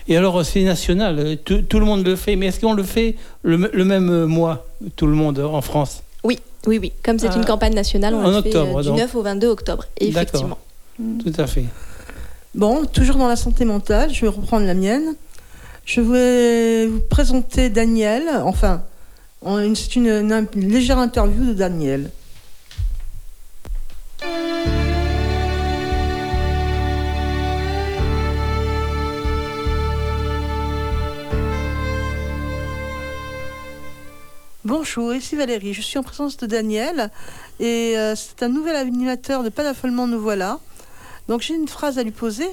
[0.09, 3.17] Et alors, c'est national, tout, tout le monde le fait, mais est-ce qu'on le fait
[3.43, 4.67] le, même mois,
[4.97, 6.03] tout le monde, en France?
[6.25, 6.93] Oui, oui, oui.
[7.03, 8.99] Comme c'est Ah, une campagne nationale, on en le fait octobre, euh, du donc.
[8.99, 10.59] 9 au 22 octobre, effectivement.
[10.99, 11.65] Tout à fait.
[12.55, 15.15] Bon, toujours dans la santé mentale, je vais reprendre la mienne.
[15.87, 18.83] Je vais vous présenter Daniel, enfin,
[19.75, 22.11] c'est une, une- une légère interview de Daniel.
[34.71, 35.75] Bonjour, ici Valérie.
[35.75, 37.11] Je suis en présence de Daniel
[37.59, 40.61] et euh, c'est un nouvel animateur de Pas d'affolement, nous voilà.
[41.27, 42.47] Donc j'ai une phrase à lui poser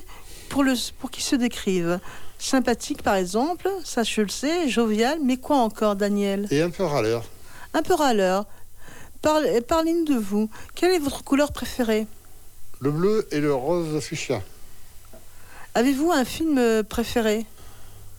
[0.50, 2.00] pour, le, pour qu'il se décrive.
[2.40, 6.48] Sympathique par exemple, ça je le sais, jovial, mais quoi encore Daniel?
[6.50, 7.24] Et un peu râleur.
[7.76, 8.48] Un peu râleur.
[9.22, 10.50] Parle- Parlez-nous de vous.
[10.74, 12.08] Quelle est votre couleur préférée?
[12.80, 14.42] Le bleu et le rose fuchsia.
[15.76, 17.46] Avez-vous un film euh, préféré?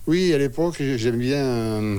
[0.07, 1.99] Oui, à l'époque, j'aime bien euh,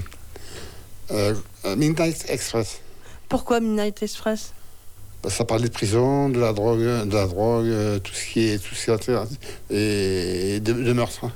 [1.11, 2.79] euh, Midnight Express.
[3.27, 4.53] Pourquoi Midnight Express?
[5.27, 8.57] Ça parlait de prison, de la drogue, de la drogue, euh, tout ce qui est,
[8.57, 11.25] tout ce qui est et de, de meurtre.
[11.25, 11.31] hein.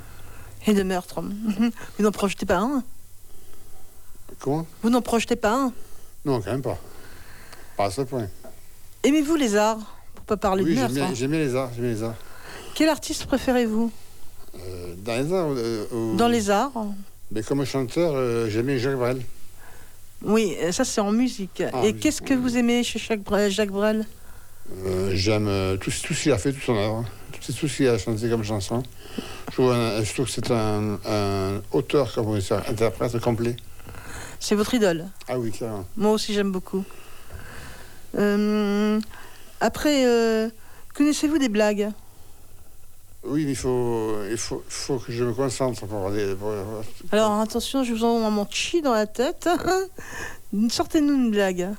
[0.66, 1.20] Et de meurtre.
[1.98, 2.82] Vous n'en projetez pas un?
[4.38, 4.66] Comment?
[4.82, 5.72] Vous n'en projetez pas un?
[6.24, 6.78] Non, quand même pas.
[7.76, 8.26] Pas à ce point.
[9.02, 9.94] Aimez-vous les arts?
[10.14, 10.96] Pour pas parler Oui, de meurtre.
[11.02, 11.12] hein.
[11.14, 12.14] j'aime bien les arts, j'aime bien les arts.
[12.74, 13.92] Quel artiste préférez-vous?
[14.58, 16.72] Euh, dans les arts euh, ou- Dans les arts
[17.30, 19.20] Mais comme chanteur, euh, j'aime bien Jacques Brel.
[20.24, 21.62] Oui, euh, ça c'est en musique.
[21.72, 24.06] Ah, Et qu'est-ce que vous aimez chez Jacques Brel, Jacques Brel?
[24.86, 26.96] Euh, j'aime euh, tout, tout ce qu'il a fait, toute son œuvre.
[26.96, 27.04] hein.
[27.32, 28.82] Tout, tout ce qu'il a chanté comme chanson.
[29.48, 33.18] Je trouve, un- je trouve que c'est un, un auteur, comme on dit ça, interprète
[33.20, 33.56] complet.
[34.40, 35.06] C'est votre idole?
[35.28, 35.84] Ah oui, carrément.
[35.96, 36.84] Moi aussi j'aime beaucoup.
[38.16, 39.00] Euh,
[39.60, 40.50] après,
[40.94, 41.90] connaissez-vous des blagues?
[43.26, 46.34] Oui, mais il faut, il faut, faut que je me concentre pour aller.
[46.34, 46.52] pour-
[47.10, 49.48] Alors attention, je vous envoie mon chi dans la tête.
[50.70, 51.70] Sortez-nous une blague.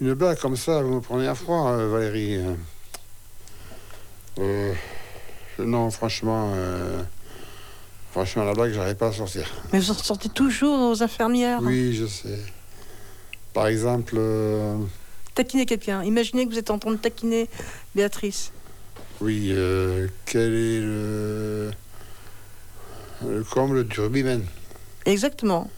[0.00, 2.36] Une blague comme ça, vous me prenez à froid, euh, Valérie.
[2.36, 2.54] Euh,
[4.38, 4.74] euh,
[5.58, 7.02] non, franchement, euh,
[8.12, 9.50] franchement, la blague, j'arrive pas à sortir.
[9.72, 11.60] Mais vous en sortez toujours aux infirmières.
[11.62, 12.38] Oui, je sais.
[13.54, 14.76] Par exemple, euh,
[15.34, 16.02] Taquiner quelqu'un.
[16.04, 17.48] Imaginez que vous êtes en train de taquiner
[17.94, 18.52] Béatrice.
[19.20, 21.70] Oui, euh, quel est le,
[23.26, 24.44] le comble du rugbyman
[25.06, 25.68] Exactement.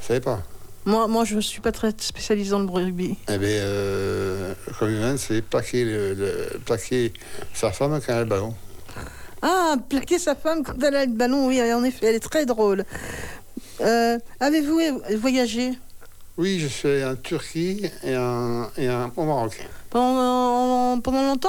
[0.00, 0.42] Vous savez pas?
[0.84, 3.16] Moi, moi je ne suis pas très spécialisée dans le rugby.
[3.28, 7.12] Eh bien, euh, le rugbyman, c'est plaquer, le, le- plaquer
[7.54, 8.54] sa femme quand elle a le ballon.
[9.42, 12.44] Ah, plaquer sa femme quand elle a le ballon, oui, en effet, elle est très
[12.46, 12.84] drôle.
[13.80, 14.80] Euh, Avez-vous
[15.18, 15.72] voyagé?
[16.36, 19.60] Oui, je suis allé en Turquie et, en, et en- au Maroc.
[19.90, 21.48] pendant, pendant longtemps?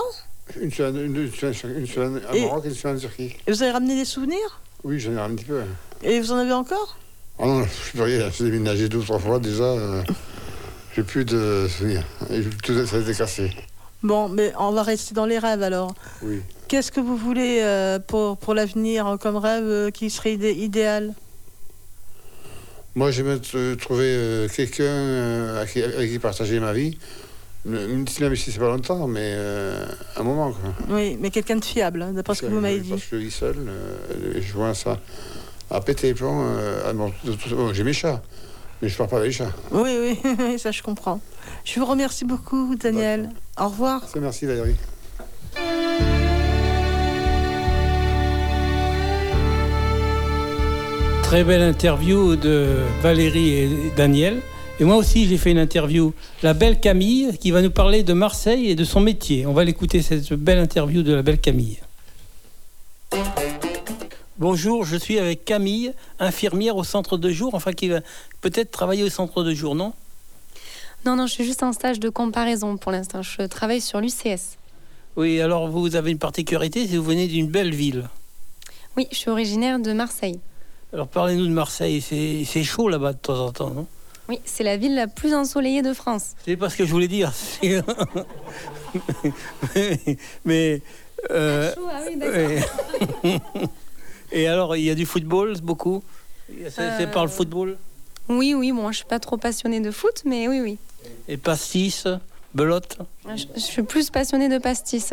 [0.59, 3.35] Une semaine, une, une semaine, une semaine à Et- Maroc et une semaine en Turquie.
[3.45, 4.61] Et vous avez ramené des souvenirs?
[4.83, 5.61] Oui, j'en ai un petit peu.
[6.03, 6.97] Et vous en avez encore?
[7.37, 8.29] Ah non, je peux rien.
[8.31, 9.63] J'ai déménagé deux ou trois fois déjà.
[9.63, 10.01] euh,
[10.95, 12.03] J'ai plus de souvenirs.
[12.31, 13.51] Et Tout ça a été cassé.
[14.01, 15.93] Bon, mais on va rester dans les rêves alors.
[16.21, 16.41] Oui.
[16.67, 20.53] Qu'est-ce que vous voulez euh, pour, pour l'avenir euh, comme rêve euh, qui serait idé-
[20.53, 21.13] idéal?
[22.95, 23.39] Moi, j'aimerais
[23.77, 26.97] trouver quelqu'un avec qui partager ma vie.
[27.65, 29.85] Même si c'est pas longtemps, mais euh,
[30.15, 30.51] un moment.
[30.51, 30.95] Quoi.
[30.95, 32.89] Oui, mais quelqu'un de fiable, hein, d'après ce que vous m'avez dit.
[32.89, 34.97] Parce que je vis seul, euh, je vois ça
[35.69, 36.41] à péter les plombs.
[36.41, 37.11] euh, bon,
[37.73, 38.21] J'ai mes chats,
[38.81, 39.51] mais je parle pas avec les chats.
[39.71, 41.19] Oui, oui, oui, ça je comprends.
[41.65, 43.29] Je vous remercie beaucoup, Daniel.
[43.59, 44.01] Au revoir.
[44.19, 44.75] Merci Valérie.
[51.23, 54.41] Très belle interview de Valérie et Daniel.
[54.81, 56.13] Et moi aussi, j'ai fait une interview.
[56.41, 59.45] La belle Camille, qui va nous parler de Marseille et de son métier.
[59.45, 61.79] On va l'écouter, cette belle interview de la belle Camille.
[64.37, 67.99] Bonjour, je suis avec Camille, infirmière au centre de jour, enfin qui va
[68.39, 69.91] peut-être travailler au centre de jour, non?
[71.05, 73.21] Non, non, je suis juste en stage de comparaison pour l'instant.
[73.21, 74.57] Je travaille sur l'UCS.
[75.17, 78.07] Oui, alors vous avez une particularité, c'est que vous venez d'une belle ville.
[78.95, 80.39] Oui, je suis originaire de Marseille.
[80.93, 83.87] Alors parlez-nous de Marseille, c'est chaud là-bas de temps en temps, non?
[84.29, 86.33] Oui, c'est la ville la plus ensoleillée de France.
[86.45, 87.33] C'est pas ce que je voulais dire.
[89.75, 89.99] mais.
[90.45, 90.81] mais,
[91.31, 92.01] euh, chaud, ah
[93.23, 93.39] oui.
[94.31, 96.03] Et alors, il y a du football, beaucoup?
[96.47, 97.77] C'est Euh, par le football?
[98.27, 100.77] Oui, oui, bon, je suis pas trop passionnée de foot, mais oui, oui.
[101.27, 102.05] Et pastis,
[102.53, 102.99] belote?
[103.35, 105.11] Je, je suis plus passionnée de pastis.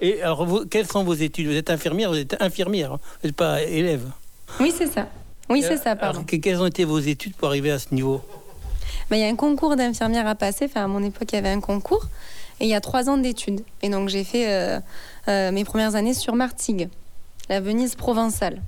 [0.00, 1.48] Et alors, vous- quelles sont vos études?
[1.48, 4.08] Vous êtes infirmière, vous êtes infirmière, hein vous n'êtes pas élève?
[4.60, 5.06] Oui, c'est ça.
[5.48, 6.24] Oui, c'est ça, Alors, pardon.
[6.24, 8.20] que- quelles ont été vos études pour arriver à ce niveau
[9.10, 10.64] Bah, Il y a un concours d'infirmière à passer.
[10.66, 12.06] Enfin, à mon époque, il y avait un concours.
[12.60, 13.60] Et il y a trois ans d'études.
[13.82, 14.80] Et donc, j'ai fait euh,
[15.28, 16.88] euh, mes premières années sur Martigues,
[17.48, 18.60] la Venise provençale.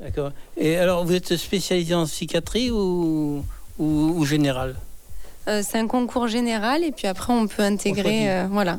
[0.00, 0.32] D'accord.
[0.56, 3.44] Et alors, vous êtes spécialisé en psychiatrie ou,
[3.78, 3.84] ou,
[4.16, 4.76] ou général
[5.48, 6.84] Euh, c'est un concours général.
[6.84, 8.30] Et puis après, on peut intégrer.
[8.30, 8.78] euh, voilà.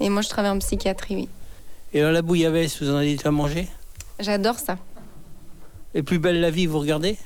[0.00, 1.28] Et moi, je travaille en psychiatrie, oui.
[1.94, 3.66] Et alors, la bouillabaisse, vous en avez déjà mangé?
[4.20, 4.76] J'adore ça.
[5.96, 7.16] Et plus belle la vie, vous regardez?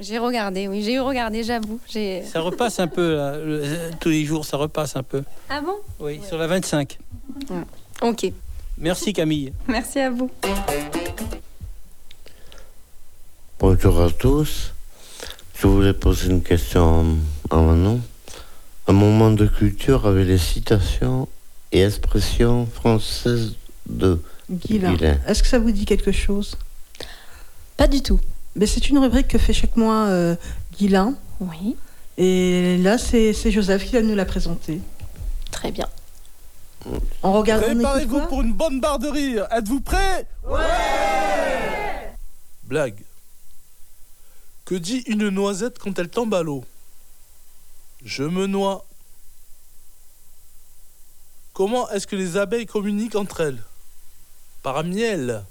[0.00, 1.78] J'ai regardé, oui, j'ai eu regardé, j'avoue.
[1.88, 2.24] J'ai...
[2.24, 3.62] Ça repasse un peu, là, le-
[4.00, 5.22] tous les jours, ça repasse un peu.
[5.48, 5.76] Ah bon?
[6.00, 6.98] Oui, sur la 25.
[8.02, 8.32] Ok.
[8.78, 9.52] Merci Camille.
[9.68, 10.28] Merci à vous.
[13.60, 14.72] Bonjour à tous.
[15.56, 17.16] Je voulais poser une question
[17.50, 18.00] à Manon.
[18.88, 21.28] Un moment de culture avec les citations
[21.70, 23.54] et expressions françaises
[23.88, 24.94] de Guilain.
[24.94, 25.18] Guilain.
[25.28, 26.56] Est-ce que ça vous dit quelque chose?
[27.80, 28.20] Pas du tout.
[28.56, 30.36] Mais c'est une rubrique que fait chaque mois euh,
[30.76, 31.14] Guilain.
[31.40, 31.78] Oui.
[32.18, 34.82] Et là, c'est c'est Joseph qui va nous la présenter.
[35.50, 35.88] Très bien.
[37.22, 37.64] On regarde.
[37.64, 39.46] Préparez-vous pour une bonne barre de rire.
[39.50, 42.12] Êtes-vous prêts Ouais
[42.64, 43.02] Blague.
[44.66, 46.66] Que dit une noisette quand elle tombe à l'eau?
[48.04, 48.84] Je me noie.
[51.54, 53.62] Comment est-ce que les abeilles communiquent entre elles?
[54.62, 55.46] Par miel.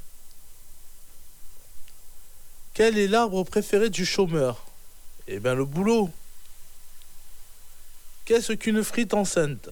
[2.80, 4.66] Quel est l'arbre préféré du chômeur?
[5.28, 6.10] Eh bien le boulot.
[8.24, 9.70] Qu'est-ce qu'une frite enceinte?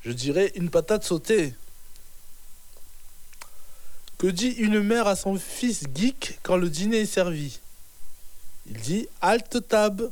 [0.00, 1.52] Je dirais une patate sautée.
[4.16, 7.60] Que dit une mère à son fils geek quand le dîner est servi?
[8.64, 10.10] Il dit halte table.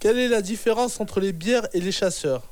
[0.00, 2.42] Quelle est la différence entre les bières et les chasseurs?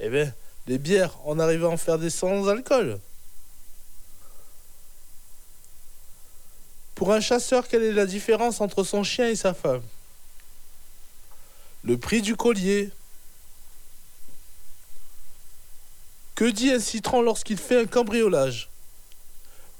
[0.00, 0.34] Eh bien,
[0.66, 3.00] les bières, on arrive à en faire des sans alcool.
[6.98, 9.84] Pour un chasseur, quelle est la différence entre son chien et sa femme?
[11.84, 12.90] Le prix du collier.
[16.34, 18.68] Que dit un citron lorsqu'il fait un cambriolage?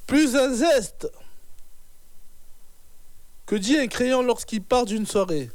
[0.07, 1.11] Plus un zeste.
[3.47, 5.51] Que dit un crayon lorsqu'il part d'une soirée?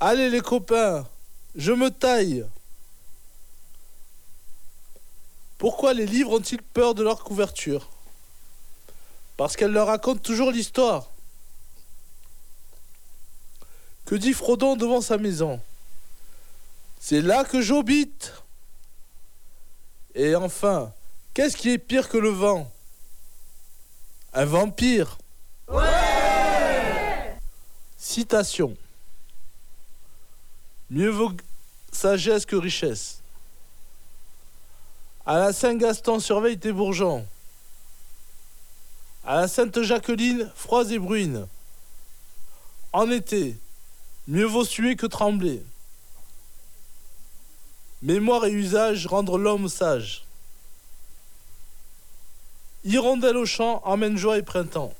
[0.00, 1.06] Allez les copains,
[1.54, 2.44] je me taille.
[5.58, 7.93] Pourquoi les livres ont-ils peur de leur couverture?
[9.36, 11.10] Parce qu'elles leur racontent toujours l'histoire.
[14.06, 15.60] Que dit Frodon devant sa maison?
[17.00, 18.32] C'est là que j'habite
[20.14, 20.92] et enfin,
[21.34, 22.70] qu'est-ce qui est pire que le vent?
[24.32, 25.18] Un vampire.
[27.98, 28.76] Citation.
[30.90, 31.32] Mieux vaut
[31.90, 33.20] sagesse que richesse.
[35.26, 37.26] À la Saint-Gaston, surveille tes bourgeons.
[39.26, 41.46] À la Sainte-Jacqueline, froise et bruine.
[42.92, 43.56] En été,
[44.28, 45.62] mieux vaut suer que trembler.
[48.02, 50.26] Mémoire et usage rendre l'homme sage.
[52.84, 54.92] Hirondelle au champ emmène joie et printemps.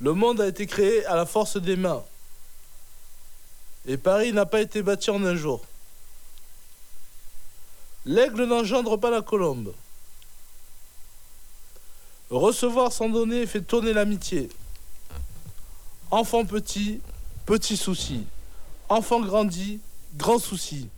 [0.00, 2.04] Le monde a été créé à la force des mains.
[3.86, 5.64] Et Paris n'a pas été bâti en un jour.
[8.04, 9.72] L'aigle n'engendre pas la colombe.
[12.30, 14.48] Recevoir sans donner fait tourner l'amitié.
[16.10, 17.00] Enfant petit,
[17.46, 18.24] petit souci.
[18.88, 19.80] Enfant grandi,
[20.16, 20.88] grand souci.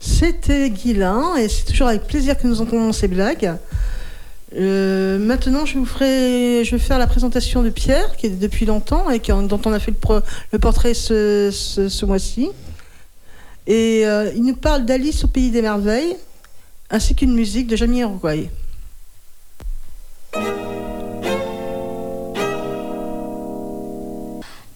[0.00, 3.56] C'était Guilain et c'est toujours avec plaisir que nous entendons ces blagues.
[4.54, 8.66] Euh, maintenant, je vous ferai, je vais faire la présentation de Pierre, qui est depuis
[8.66, 10.20] longtemps et dont on a fait le, pro-
[10.50, 12.50] le portrait ce mois-ci.
[13.66, 16.16] Et euh, il nous parle d'Alice au pays des merveilles,
[16.92, 18.50] ainsi qu'une musique de Jamie Uruguay.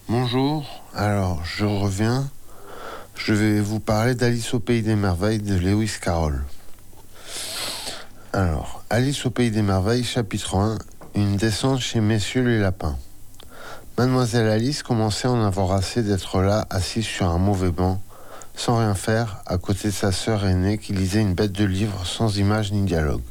[0.09, 2.29] Bonjour, alors je reviens.
[3.15, 6.43] Je vais vous parler d'Alice au Pays des Merveilles de Lewis Carroll.
[8.33, 10.77] Alors, Alice au Pays des Merveilles, chapitre 1,
[11.15, 12.97] une descente chez messieurs les lapins.
[13.97, 18.01] Mademoiselle Alice commençait en avoir assez d'être là, assise sur un mauvais banc,
[18.57, 22.05] sans rien faire, à côté de sa sœur aînée qui lisait une bête de livre
[22.05, 23.21] sans image ni dialogue.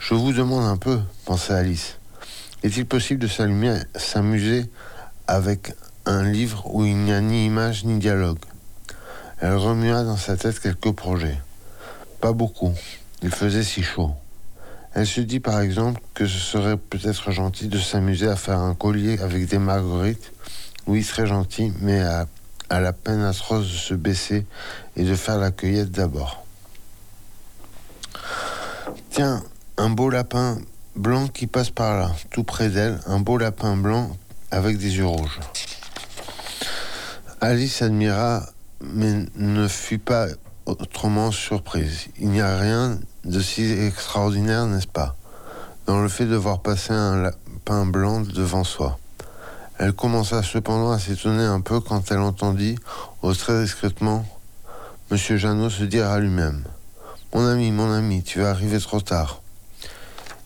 [0.00, 1.98] Je vous demande un peu, pensait Alice.
[2.64, 4.64] Est-il possible de s'amuser
[5.28, 5.72] avec
[6.04, 8.40] un livre où il n'y a ni image ni dialogue
[9.38, 11.38] Elle remua dans sa tête quelques projets.
[12.20, 12.74] Pas beaucoup,
[13.22, 14.10] il faisait si chaud.
[14.94, 18.74] Elle se dit par exemple que ce serait peut-être gentil de s'amuser à faire un
[18.74, 20.32] collier avec des marguerites.
[20.88, 22.26] Oui, très gentil, mais à,
[22.70, 24.46] à la peine atroce de se baisser
[24.96, 26.46] et de faire la cueillette d'abord.
[29.10, 29.42] Tiens,
[29.76, 30.58] un beau lapin
[30.94, 34.16] blanc qui passe par là, tout près d'elle, un beau lapin blanc
[34.52, 35.40] avec des yeux rouges.
[37.40, 38.46] Alice admira,
[38.80, 40.26] mais ne fut pas
[40.66, 42.06] autrement surprise.
[42.18, 45.16] Il n'y a rien de si extraordinaire, n'est-ce pas,
[45.86, 48.99] dans le fait de voir passer un lapin blanc devant soi.
[49.82, 52.76] Elle commença cependant à s'étonner un peu quand elle entendit,
[53.22, 54.26] ose très discrètement,
[55.10, 56.64] Monsieur Jeannot se dire à lui-même
[57.32, 59.40] Mon ami, mon ami, tu vas arriver trop tard.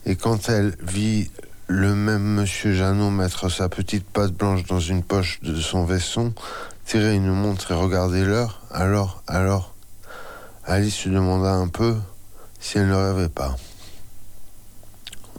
[0.05, 1.29] Et quand elle vit
[1.67, 6.33] le même Monsieur Jeannot mettre sa petite patte blanche dans une poche de son veston,
[6.85, 9.73] tirer une montre et regarder l'heure, alors, alors,
[10.63, 11.97] Alice se demanda un peu
[12.61, 13.57] si elle ne rêvait pas.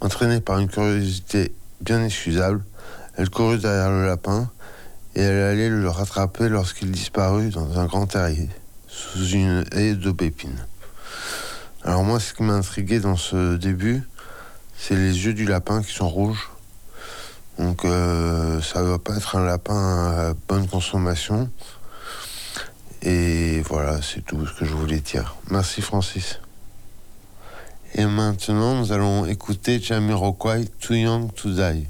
[0.01, 2.63] Entraînée par une curiosité bien excusable,
[3.17, 4.49] elle courut derrière le lapin
[5.15, 8.47] et elle allait le rattraper lorsqu'il disparut dans un grand terrier,
[8.87, 10.65] sous une haie d'aubépines.
[11.83, 14.03] Alors moi, ce qui m'a intrigué dans ce début,
[14.77, 16.51] c'est les yeux du lapin qui sont rouges.
[17.57, 21.49] Donc euh, ça ne doit pas être un lapin à bonne consommation.
[23.01, 25.37] Et voilà, c'est tout ce que je voulais dire.
[25.49, 26.39] Merci Francis.
[27.95, 31.87] Et maintenant, nous allons écouter Jamiroquai Too Young to Die.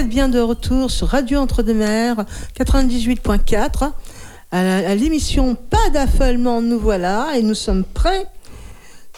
[0.00, 2.24] Êtes bien de retour sur Radio Entre-deux-Mers
[2.58, 3.90] 98.4
[4.52, 8.26] à l'émission Pas d'affolement, nous voilà et nous sommes prêts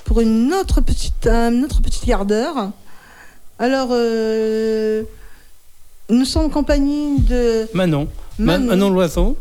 [0.05, 2.71] pour une autre petite, un autre petit quart d'heure.
[3.59, 5.05] Alors, euh,
[6.11, 8.09] nous sommes en compagnie de Manon.
[8.39, 8.67] Ma- Manon.
[8.67, 9.37] Manon Loison.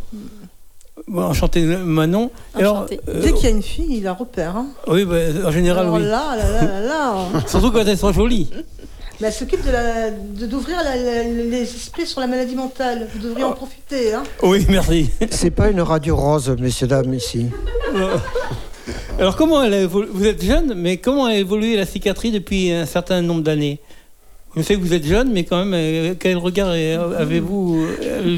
[1.08, 2.30] Bon, enchanté Manon.
[2.54, 4.56] Alors, euh, Dès qu'il y a une fille, il la repère.
[4.56, 4.68] hein.
[4.88, 5.16] oui, bah,
[5.46, 6.04] en général, Alors oui.
[6.04, 7.16] là, là, là.
[7.48, 8.50] Surtout quand elles sont jolies.
[9.22, 13.08] Mais elle s'occupe de la- de- d'ouvrir la- la- les esprits sur la maladie mentale.
[13.14, 14.14] Vous devriez en profiter.
[14.14, 14.24] Hein.
[14.42, 15.10] Oui, merci.
[15.30, 17.46] C'est pas une radio rose, messieurs, dames, ici.
[17.96, 18.18] Euh,
[19.20, 22.72] Alors, comment elle a évolué Vous êtes jeune, mais comment a évolué la psychiatrie depuis
[22.72, 23.80] un certain nombre d'années?
[24.56, 27.86] Je sais que vous êtes jeune, mais quand même, euh, quel regard euh, avez-vous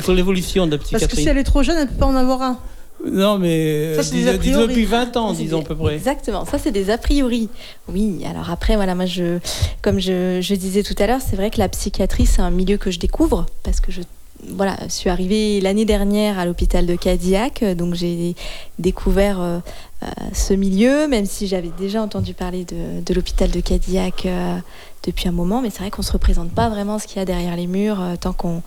[0.04, 1.96] sur l'évolution de la Parce que psychiatrie si elle est trop jeune, elle ne peut
[2.00, 2.60] pas en avoir un.
[3.06, 5.96] Non, mais Ça, c'est dis- depuis 20 ans, disons à peu près.
[5.96, 7.50] Exactement, ça c'est des a priori.
[7.90, 9.40] Oui, alors après, voilà, moi je,
[9.82, 12.78] comme je, je disais tout à l'heure, c'est vrai que la psychiatrie c'est un milieu
[12.78, 14.02] que je découvre parce que je
[14.50, 18.36] voilà, suis arrivée l'année dernière à l'hôpital de Cadillac, donc j'ai
[18.78, 19.60] découvert euh,
[20.04, 24.58] euh, ce milieu, même si j'avais déjà entendu parler de, de l'hôpital de Cadillac euh,
[25.06, 27.26] depuis un moment, mais c'est vrai qu'on se représente pas vraiment ce qu'il y a
[27.26, 28.62] derrière les murs tant qu'on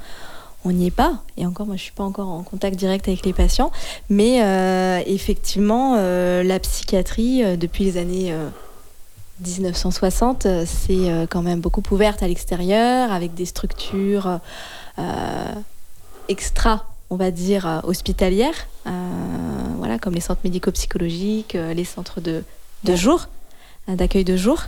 [0.66, 1.22] on n'y est pas.
[1.36, 3.70] Et encore, moi, je suis pas encore en contact direct avec les patients.
[4.10, 8.48] Mais euh, effectivement, euh, la psychiatrie, euh, depuis les années euh,
[9.46, 14.40] 1960, euh, c'est quand même beaucoup ouverte à l'extérieur, avec des structures
[16.28, 18.66] extra, on va dire, hospitalières,
[19.76, 22.42] voilà, comme les centres médico-psychologiques, les centres de,
[22.84, 23.28] de jour
[23.94, 24.62] d'accueil de jour.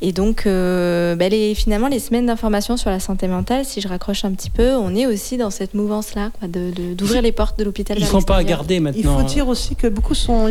[0.00, 3.88] Et donc, euh, bah, les, finalement, les semaines d'information sur la santé mentale, si je
[3.88, 7.32] raccroche un petit peu, on est aussi dans cette mouvance-là, quoi, de- de- d'ouvrir les
[7.32, 7.96] portes de l'hôpital.
[7.98, 9.18] Ils vers sont pas à garder Il maintenant.
[9.18, 10.48] faut dire aussi que beaucoup sont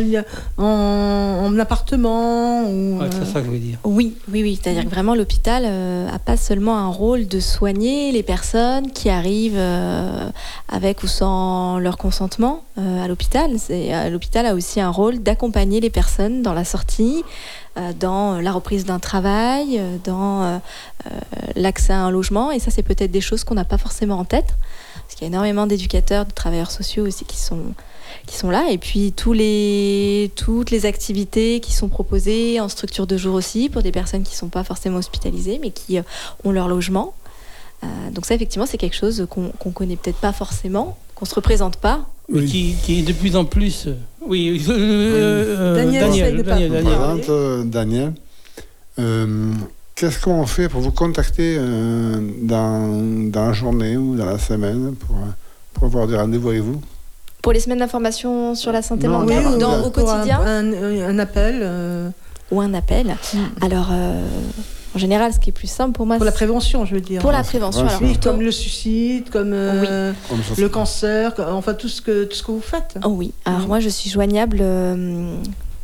[0.58, 2.64] en, en appartement.
[2.64, 3.78] Ou, Ouais, euh, c'est ça que je veux dire.
[3.84, 4.58] Oui, oui, oui.
[4.62, 9.08] C'est-à-dire que vraiment, l'hôpital euh, a pas seulement un rôle de soigner les personnes qui
[9.08, 10.28] arrivent euh,
[10.68, 13.50] avec ou sans leur consentement euh, à l'hôpital.
[13.58, 17.61] C'est- euh, L'hôpital a aussi un rôle d'accompagner les personnes dans la sortie, euh,
[17.98, 20.58] dans la reprise d'un travail, euh, dans euh,
[21.06, 21.10] euh,
[21.56, 22.50] l'accès à un logement.
[22.50, 24.54] Et ça, c'est peut-être des choses qu'on n'a pas forcément en tête.
[24.94, 27.74] Parce qu'il y a énormément d'éducateurs, de travailleurs sociaux aussi qui sont
[28.26, 33.06] qui sont là et puis tous les toutes les activités qui sont proposées en structure
[33.06, 36.02] de jour aussi pour des personnes qui sont pas forcément hospitalisées mais qui euh,
[36.44, 37.14] ont leur logement
[37.84, 41.34] Euh, donc ça effectivement c'est quelque chose qu'on qu'on connaît peut-être pas forcément qu'on se
[41.34, 43.86] représente pas Mais qui, qui est de plus en plus.
[43.86, 43.94] euh,
[44.26, 46.84] Oui, euh, euh, Daniel, Daniel, Daniel, Daniel.
[47.20, 48.12] présente, Daniel.
[48.98, 49.52] Euh,
[49.94, 54.94] Qu'est-ce qu'on fait pour vous contacter euh, dans, dans la journée ou dans la semaine
[54.98, 55.16] pour,
[55.74, 56.80] pour avoir des rendez-vous avec vous?
[57.42, 59.44] Pour les semaines d'information sur la santé Non, mentale?
[59.52, 60.40] oui, dans- ou au un- quotidien?
[60.40, 60.72] Un,
[61.08, 61.60] un appel.
[61.62, 62.08] euh,
[62.50, 63.14] ou un appel?
[63.60, 64.24] Alors euh,
[64.94, 67.20] en général ce qui est plus simple pour moi pour la prévention, je veux dire.
[67.20, 70.12] pour la prévention alors Oui, comme le suicide, comme euh,
[70.58, 72.98] le cancer, enfin tout ce que, tout ce que vous faites.
[73.04, 75.36] Oh oui, alors moi je suis joignable euh,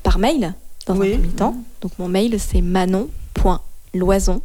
[0.03, 0.55] par mail
[0.87, 1.15] dans Oui.
[1.15, 1.57] un premier temps.
[1.81, 4.43] Donc mon mail c'est manon.loison,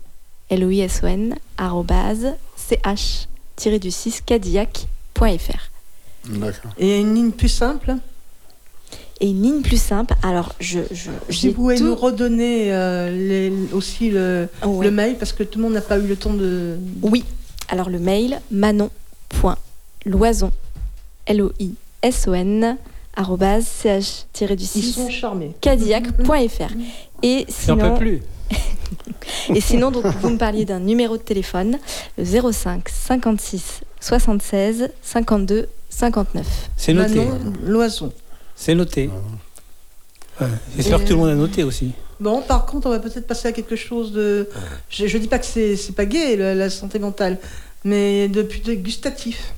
[0.49, 5.69] L-O-I-S-O-N, arrobase, ch-du-6 cadillac.fr.
[6.29, 6.71] D'accord.
[6.77, 7.95] Et une ligne plus simple?
[9.21, 10.79] Et une ligne plus simple, alors je.
[10.91, 14.85] je Si vous pouvez tout- nous redonner euh, les- aussi le, Oh, ouais.
[14.85, 16.77] le mail, parce que tout le monde n'a pas eu le temps de.
[17.01, 17.23] Oui,
[17.69, 20.51] alors le mail manon.loison,
[21.27, 22.77] L-O-I-S-O-N,
[23.15, 25.51] arrobase, ch-du-6 Ils sont charmés.
[25.61, 26.73] cadillac.fr.
[27.21, 28.21] Et J'en peux sinon, plus.
[29.55, 31.77] Et sinon, donc, vous me parliez d'un numéro de téléphone,
[32.17, 36.45] le 05 56 76 52 59.
[36.75, 37.15] C'est noté.
[37.15, 38.11] Manon Loison.
[38.63, 39.09] C'est noté.
[40.39, 40.47] Ouais,
[40.77, 41.91] J'espère que tout le monde a noté aussi.
[42.21, 44.47] Bon, par contre, on va peut-être passer à quelque chose de.
[44.89, 47.39] Je, je dis pas que c'est c'est pas gay la, la santé mentale,
[47.83, 49.53] mais de plus de gustatif.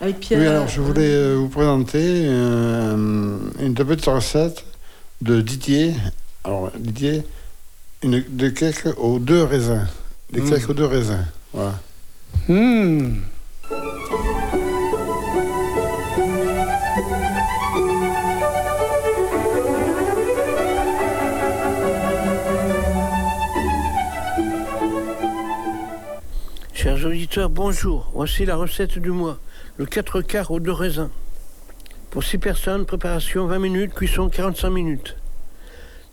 [0.00, 0.38] Avec Pierre.
[0.40, 4.64] Oui, alors je voulais euh, vous présenter euh, une petite recette
[5.22, 5.94] de Didier.
[6.44, 7.24] Alors, Didier,
[8.04, 9.88] une, des cakes aux deux raisins.
[10.32, 10.50] Des Mm.
[10.50, 11.26] cakes aux deux raisins.
[11.52, 11.80] Voilà.
[12.46, 13.16] Hmm.
[27.04, 28.10] Auditeurs, bonjour.
[28.14, 29.38] Voici la recette du mois.
[29.76, 31.10] Le 4 quarts aux deux raisins.
[32.10, 35.16] Pour 6 personnes, préparation 20 minutes, cuisson 45 minutes.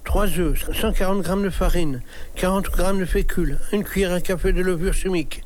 [0.03, 2.01] 3 œufs, 140 g de farine,
[2.36, 5.43] 40 g de fécule, une cuillère à café de levure chimique,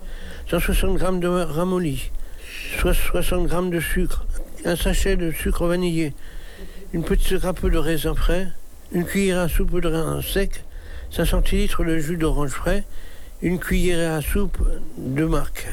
[0.49, 2.11] 160 g de ramolli,
[2.81, 4.25] 60 g de sucre,
[4.65, 6.13] un sachet de sucre vanillé,
[6.93, 8.47] une petite grappe de raisin frais,
[8.91, 10.63] une cuillère à soupe de raisin sec,
[11.11, 12.85] 5 centilitres de jus d'orange frais,
[13.41, 14.57] une cuillère à soupe
[14.97, 15.67] de marque.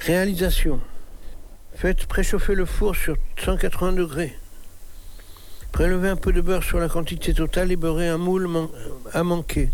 [0.00, 0.80] Réalisation.
[1.74, 4.34] Faites préchauffer le four sur 180 degrés.
[5.70, 8.48] Prélevez un peu de beurre sur la quantité totale et beurrez un moule
[9.12, 9.68] à manquer.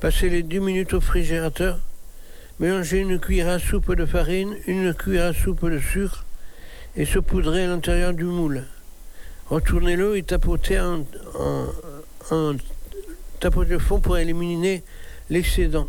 [0.00, 1.78] Passez les 10 minutes au frigérateur.
[2.58, 6.24] Mélangez une cuillère à soupe de farine, une cuillère à soupe de sucre
[6.96, 8.64] et saupoudrez à l'intérieur du moule.
[9.50, 11.04] Retournez-le et tapotez en,
[12.30, 12.56] en
[13.40, 14.82] tapotez le fond pour éliminer
[15.28, 15.88] l'excédent.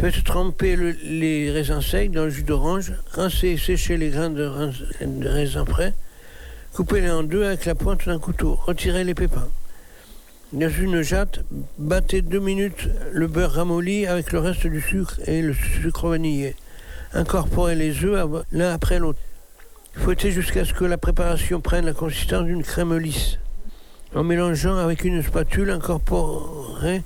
[0.00, 4.30] Faites tremper le- les raisins secs dans le jus d'orange, rincez et séchez les grains
[4.30, 5.94] de, rin- de raisins frais,
[6.74, 9.48] coupez-les en deux avec la pointe d'un couteau, retirez les pépins.
[10.52, 11.40] Dans une jatte,
[11.78, 16.54] battez deux minutes le beurre ramolli avec le reste du sucre et le sucre vanillé.
[17.12, 19.18] Incorporez les œufs l'un après l'autre.
[19.94, 23.38] Fouettez jusqu'à ce que la préparation prenne la consistance d'une crème lisse.
[24.14, 27.02] En mélangeant avec une spatule, incorporez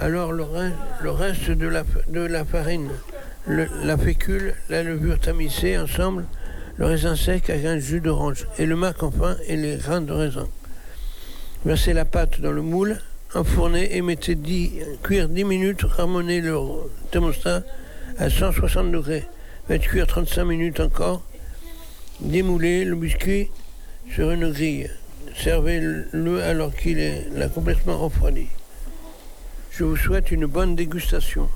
[0.00, 0.72] alors le, re-
[1.02, 2.88] le reste de la, farine,
[3.46, 6.24] la fécule, la levure tamisée ensemble,
[6.76, 10.12] le raisin sec avec un jus d'orange et le marc enfin et les grains de
[10.12, 10.48] raisin.
[11.64, 12.98] Versez la pâte dans le moule,
[13.34, 14.72] enfournez et mettez 10,
[15.02, 16.56] cuire 10 minutes, ramenez le
[17.10, 17.62] thermostat
[18.18, 19.26] à 160 degrés.
[19.68, 21.22] Faites cuire 35 minutes encore.
[22.20, 23.50] Démoulez le biscuit
[24.14, 24.90] sur une grille.
[25.36, 28.46] Servez-le alors qu'il est complètement refroidi.
[29.70, 31.48] Je vous souhaite une bonne dégustation.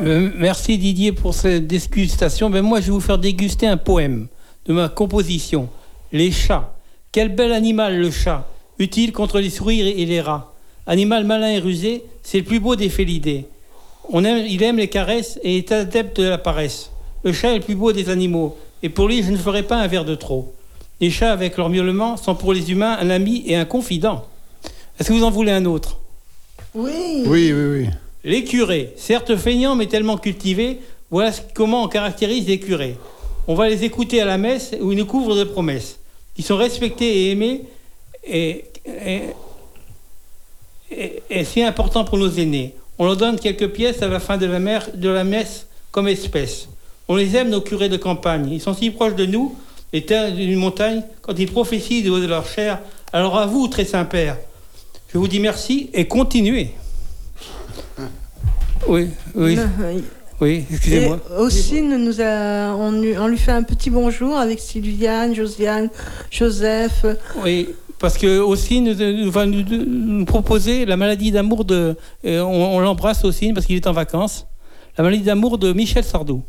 [0.00, 2.50] Euh, merci Didier pour cette dégustation.
[2.50, 4.28] Ben moi, je vais vous faire déguster un poème
[4.66, 5.68] de ma composition.
[6.12, 6.74] Les chats.
[7.12, 10.54] Quel bel animal le chat, utile contre les souris et les rats.
[10.86, 13.46] Animal malin et rusé, c'est le plus beau des félidés.
[14.10, 16.90] On aime, il aime les caresses et est adepte de la paresse.
[17.24, 19.76] Le chat est le plus beau des animaux, et pour lui, je ne ferai pas
[19.76, 20.52] un verre de trop.
[21.00, 24.24] Les chats, avec leur miaulement, sont pour les humains un ami et un confident.
[24.98, 25.98] Est-ce que vous en voulez un autre?
[26.74, 27.22] Oui.
[27.26, 27.86] Oui, oui, oui.
[28.24, 30.80] les curés, certes feignants mais tellement cultivés,
[31.10, 32.96] voilà ce- comment on caractérise les curés.
[33.46, 35.98] On va les écouter à la messe où ils nous couvrent de promesses.
[36.36, 37.62] Ils sont respectés et aimés
[38.26, 39.20] et, et,
[40.90, 42.74] et- et si important pour nos aînés.
[42.98, 46.08] On leur donne quelques pièces à la fin de la, mer- de la messe comme
[46.08, 46.68] espèce.
[47.08, 48.48] On les aime, nos curés de campagne.
[48.50, 49.54] Ils sont si proches de nous,
[49.92, 52.80] les terres d'une montagne, quand ils prophétient de leur chair.
[53.12, 54.36] Alors à vous, très Saint-Père,
[55.12, 56.70] je vous dis merci et continuez.
[58.86, 59.56] Oui, oui.
[59.56, 60.04] Non, oui.
[60.40, 61.18] Oui, excusez-moi.
[61.38, 62.92] Aussi, nous, nous a- on
[63.26, 65.90] lui fait un petit bonjour avec Sylviane, Josiane,
[66.30, 67.04] Joseph.
[67.42, 71.96] Oui, parce que aussi nous, va nous, nous proposer la maladie d'amour de.
[72.24, 74.46] euh, on on l'embrasse aussi parce qu'il est en vacances.
[74.96, 76.42] La maladie d'amour de Michel Sardou.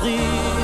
[0.00, 0.57] Parfois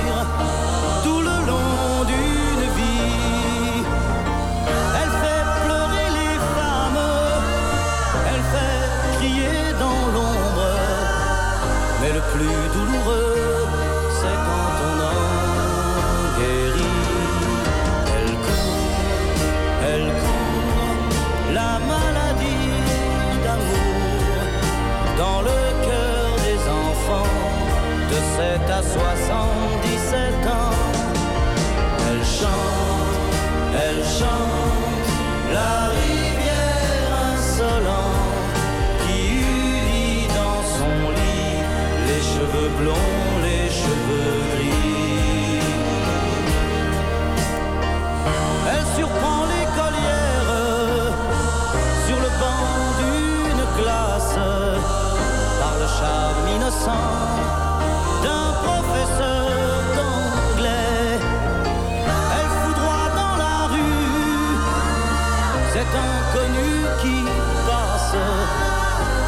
[42.65, 45.61] cheveux blonds, les cheveux gris.
[48.71, 51.13] Elle surprend l'écolière
[52.07, 52.67] sur le banc
[53.01, 54.39] d'une classe
[55.61, 57.11] par le charme innocent
[58.23, 61.19] d'un professeur d'anglais.
[62.37, 64.57] Elle fout droit dans la rue
[65.73, 66.71] cet inconnu
[67.03, 67.25] qui
[67.67, 68.17] passe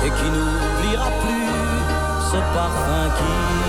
[0.04, 0.55] et qui nous
[2.36, 3.65] ce parfum qui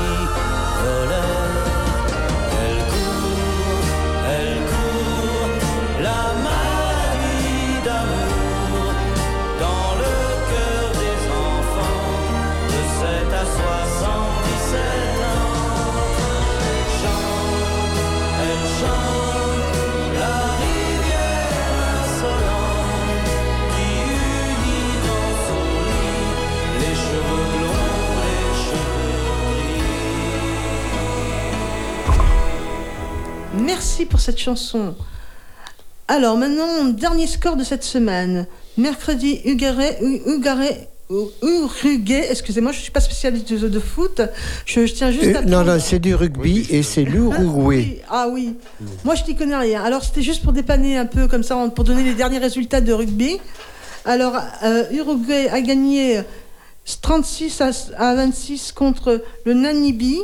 [33.78, 34.96] Merci pour cette chanson.
[36.08, 38.48] Alors maintenant, dernier score de cette semaine.
[38.76, 40.88] Mercredi, Ugaré, Ugaré,
[41.44, 44.20] Uruguay, excusez-moi, je ne suis pas spécialiste de, de foot.
[44.66, 48.02] Je, je tiens juste Euh, à non, prendre- non, c'est du rugby et c'est l'Uruguay.
[48.10, 48.56] Ah oui,
[49.06, 49.84] moi je n'y connais rien.
[49.84, 52.92] Alors c'était juste pour dépanner un peu comme ça, pour donner les derniers résultats de
[52.94, 53.38] rugby.
[54.06, 56.22] Alors euh, Uruguay a gagné
[57.04, 57.70] 36 à,
[58.00, 60.22] à 26 contre le Namibie.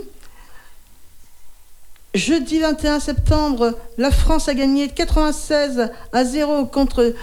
[2.13, 7.15] Jeudi 21 septembre, la France a gagné 96 à 0 contre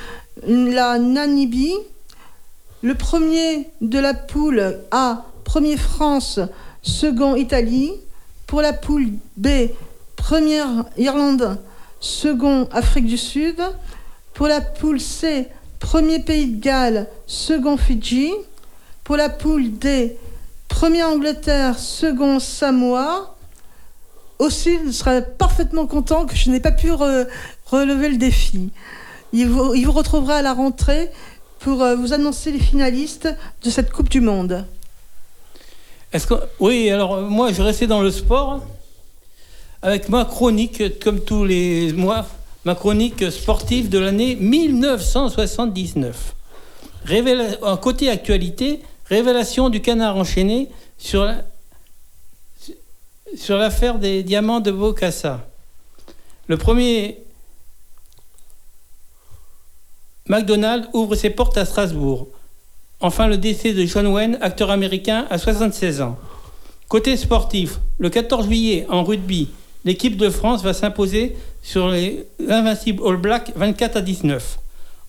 [0.44, 1.76] la Namibie.
[2.82, 6.40] Le premier de la poule A, premier France,
[6.82, 7.92] second Italie.
[8.48, 9.68] Pour la poule B,
[10.16, 11.56] première Irlande,
[12.00, 13.62] second Afrique du Sud.
[14.34, 15.46] Pour la poule C,
[15.78, 18.32] premier Pays de Galles, second Fidji.
[19.04, 20.16] Pour la poule D,
[20.66, 23.36] première Angleterre, second Samoa.
[24.40, 27.26] Aussi, je serais parfaitement content que je n'ai pas pu re-
[27.66, 28.70] relever le défi.
[29.34, 31.10] Il vous, retrouvera à la rentrée
[31.58, 33.28] pour euh, vous annoncer les finalistes
[33.62, 34.64] de cette Coupe du Monde.
[36.12, 36.34] Est-ce que...
[36.58, 38.64] Oui, alors euh, moi, je restais dans le sport
[39.82, 42.26] avec ma chronique, comme tous les mois,
[42.64, 46.34] ma chronique sportive de l'année 1979.
[47.04, 47.44] Révéla...
[47.62, 51.44] Un côté actualité, révélation du canard enchaîné sur, la-
[53.36, 55.46] sur l'affaire des diamants de Bocassa.
[56.48, 57.18] Le premier
[60.26, 62.28] McDonald's ouvre ses portes à Strasbourg.
[63.00, 66.18] Enfin, le décès de John Wayne, acteur américain, à 76 ans.
[66.88, 69.48] Côté sportif, le 14 juillet, en rugby,
[69.84, 74.58] l'équipe de France va s'imposer sur les invincibles All Blacks 24 à 19.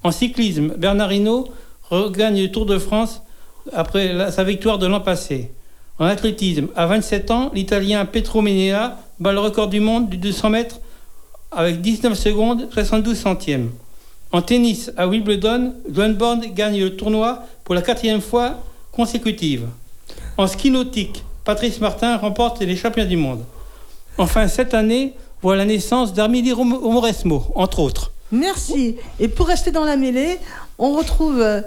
[0.03, 1.49] En cyclisme, Bernard Hinault
[1.89, 3.21] regagne le Tour de France
[3.73, 5.51] après sa victoire de l'an passé.
[6.01, 10.49] En athlétisme, à 27 ans, l'Italien Petro Menea bat le record du monde du 200
[10.49, 10.79] mètres
[11.51, 13.69] avec 19 secondes 72 centièmes.
[14.31, 18.55] En tennis, à Wimbledon, Bond gagne le tournoi pour la quatrième fois
[18.91, 19.67] consécutive.
[20.39, 23.43] En ski nautique, Patrice Martin remporte les championnats du monde.
[24.17, 28.11] Enfin, cette année voit la naissance d'Armili Moresmo, entre autres.
[28.31, 28.95] Merci.
[29.19, 30.39] Et pour rester dans la mêlée,
[30.79, 31.61] on retrouve euh,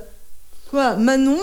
[0.72, 1.39] quoi, Manon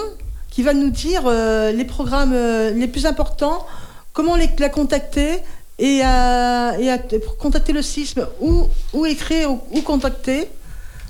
[0.51, 3.65] qui va nous dire euh, les programmes euh, les plus importants,
[4.13, 5.39] comment les, la contacter
[5.79, 10.47] et, à- et à- pour contacter le sisme, où, où écrire, où, où contacter.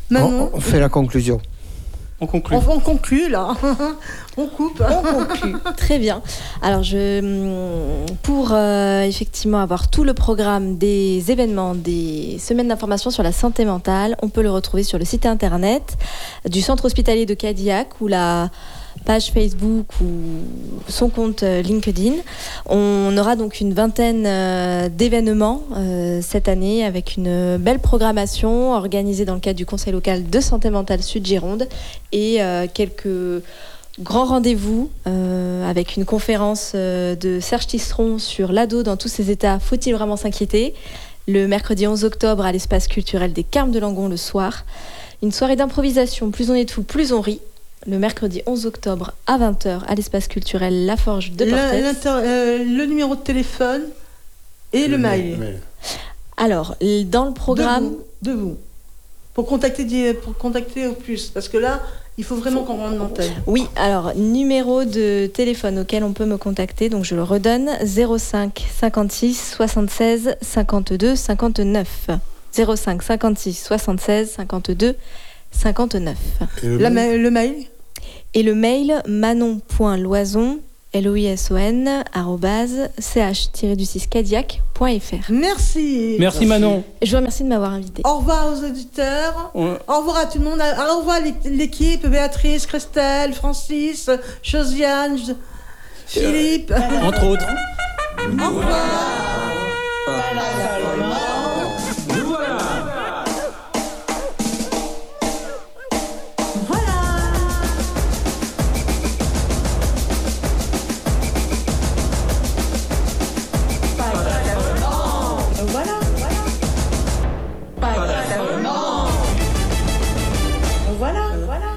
[0.09, 1.41] Manon, On, on fait la conclusion.
[2.23, 2.55] On conclut.
[2.55, 3.55] on, on conclut là.
[4.37, 4.83] on coupe.
[4.87, 5.55] On conclut.
[5.75, 6.21] Très bien.
[6.61, 13.09] Alors, je, hum, pour euh, effectivement avoir tout le programme des événements, des semaines d'information
[13.09, 15.97] sur la santé mentale, on peut le retrouver sur le site internet
[16.47, 18.51] du centre hospitalier de Cadillac ou la
[19.05, 20.05] page Facebook ou
[20.87, 22.13] son compte euh, LinkedIn.
[22.67, 29.25] On aura donc une vingtaine euh, d'événements euh, cette année avec une belle programmation organisée
[29.25, 31.67] dans le cadre du Conseil local de santé mentale Sud-Gironde
[32.11, 33.43] et euh, quelques
[33.99, 39.59] grands rendez-vous avec une conférence de Serge Tisseron sur l'ado dans tous ses états.
[39.59, 40.73] Faut-il vraiment s'inquiéter?
[41.27, 44.65] Le mercredi 11 octobre à l'espace culturel des Carmes de Langon le soir.
[45.21, 47.41] Une soirée d'improvisation, plus on est tout, plus on rit.
[47.87, 51.81] Le mercredi 11 octobre à 20h à l'espace culturel La Forge de L'in- Portet.
[51.81, 53.83] l'inter- euh, le numéro de téléphone
[54.71, 55.59] et le, mail.
[56.37, 56.75] Alors,
[57.05, 57.85] dans le programme.
[57.85, 58.03] De vous.
[58.21, 58.57] de vous.
[59.33, 61.27] Pour contacter, di- pour contacter au plus.
[61.29, 61.81] Parce que là,
[62.17, 63.31] il faut vraiment qu'on rende l'antenne.
[63.47, 68.67] Oui, alors numéro de téléphone auquel on peut me contacter, donc je le redonne 05
[68.79, 72.09] 56 76 52 59.
[72.53, 74.95] 05 56 76 52 59.
[76.63, 77.55] Et le La mail ma- le mail?
[78.33, 80.59] Et le mail manon.loison
[80.93, 85.29] L-O-I-S-O-N, arrobase, ch-du-6cadiac.fr.
[85.31, 86.17] Merci.
[86.19, 86.83] Merci Manon.
[87.01, 88.01] Je vous remercie de m'avoir invité.
[88.05, 89.51] Au revoir aux auditeurs.
[89.55, 89.77] Ouais.
[89.87, 90.59] Au revoir à tout le monde.
[90.59, 94.09] Au revoir l'é- l'équipe, Béatrice, Christelle, Francis,
[94.43, 95.31] Josiane, J-
[96.07, 96.73] Philippe.
[97.03, 97.47] Entre autres.
[98.19, 98.67] Au revoir.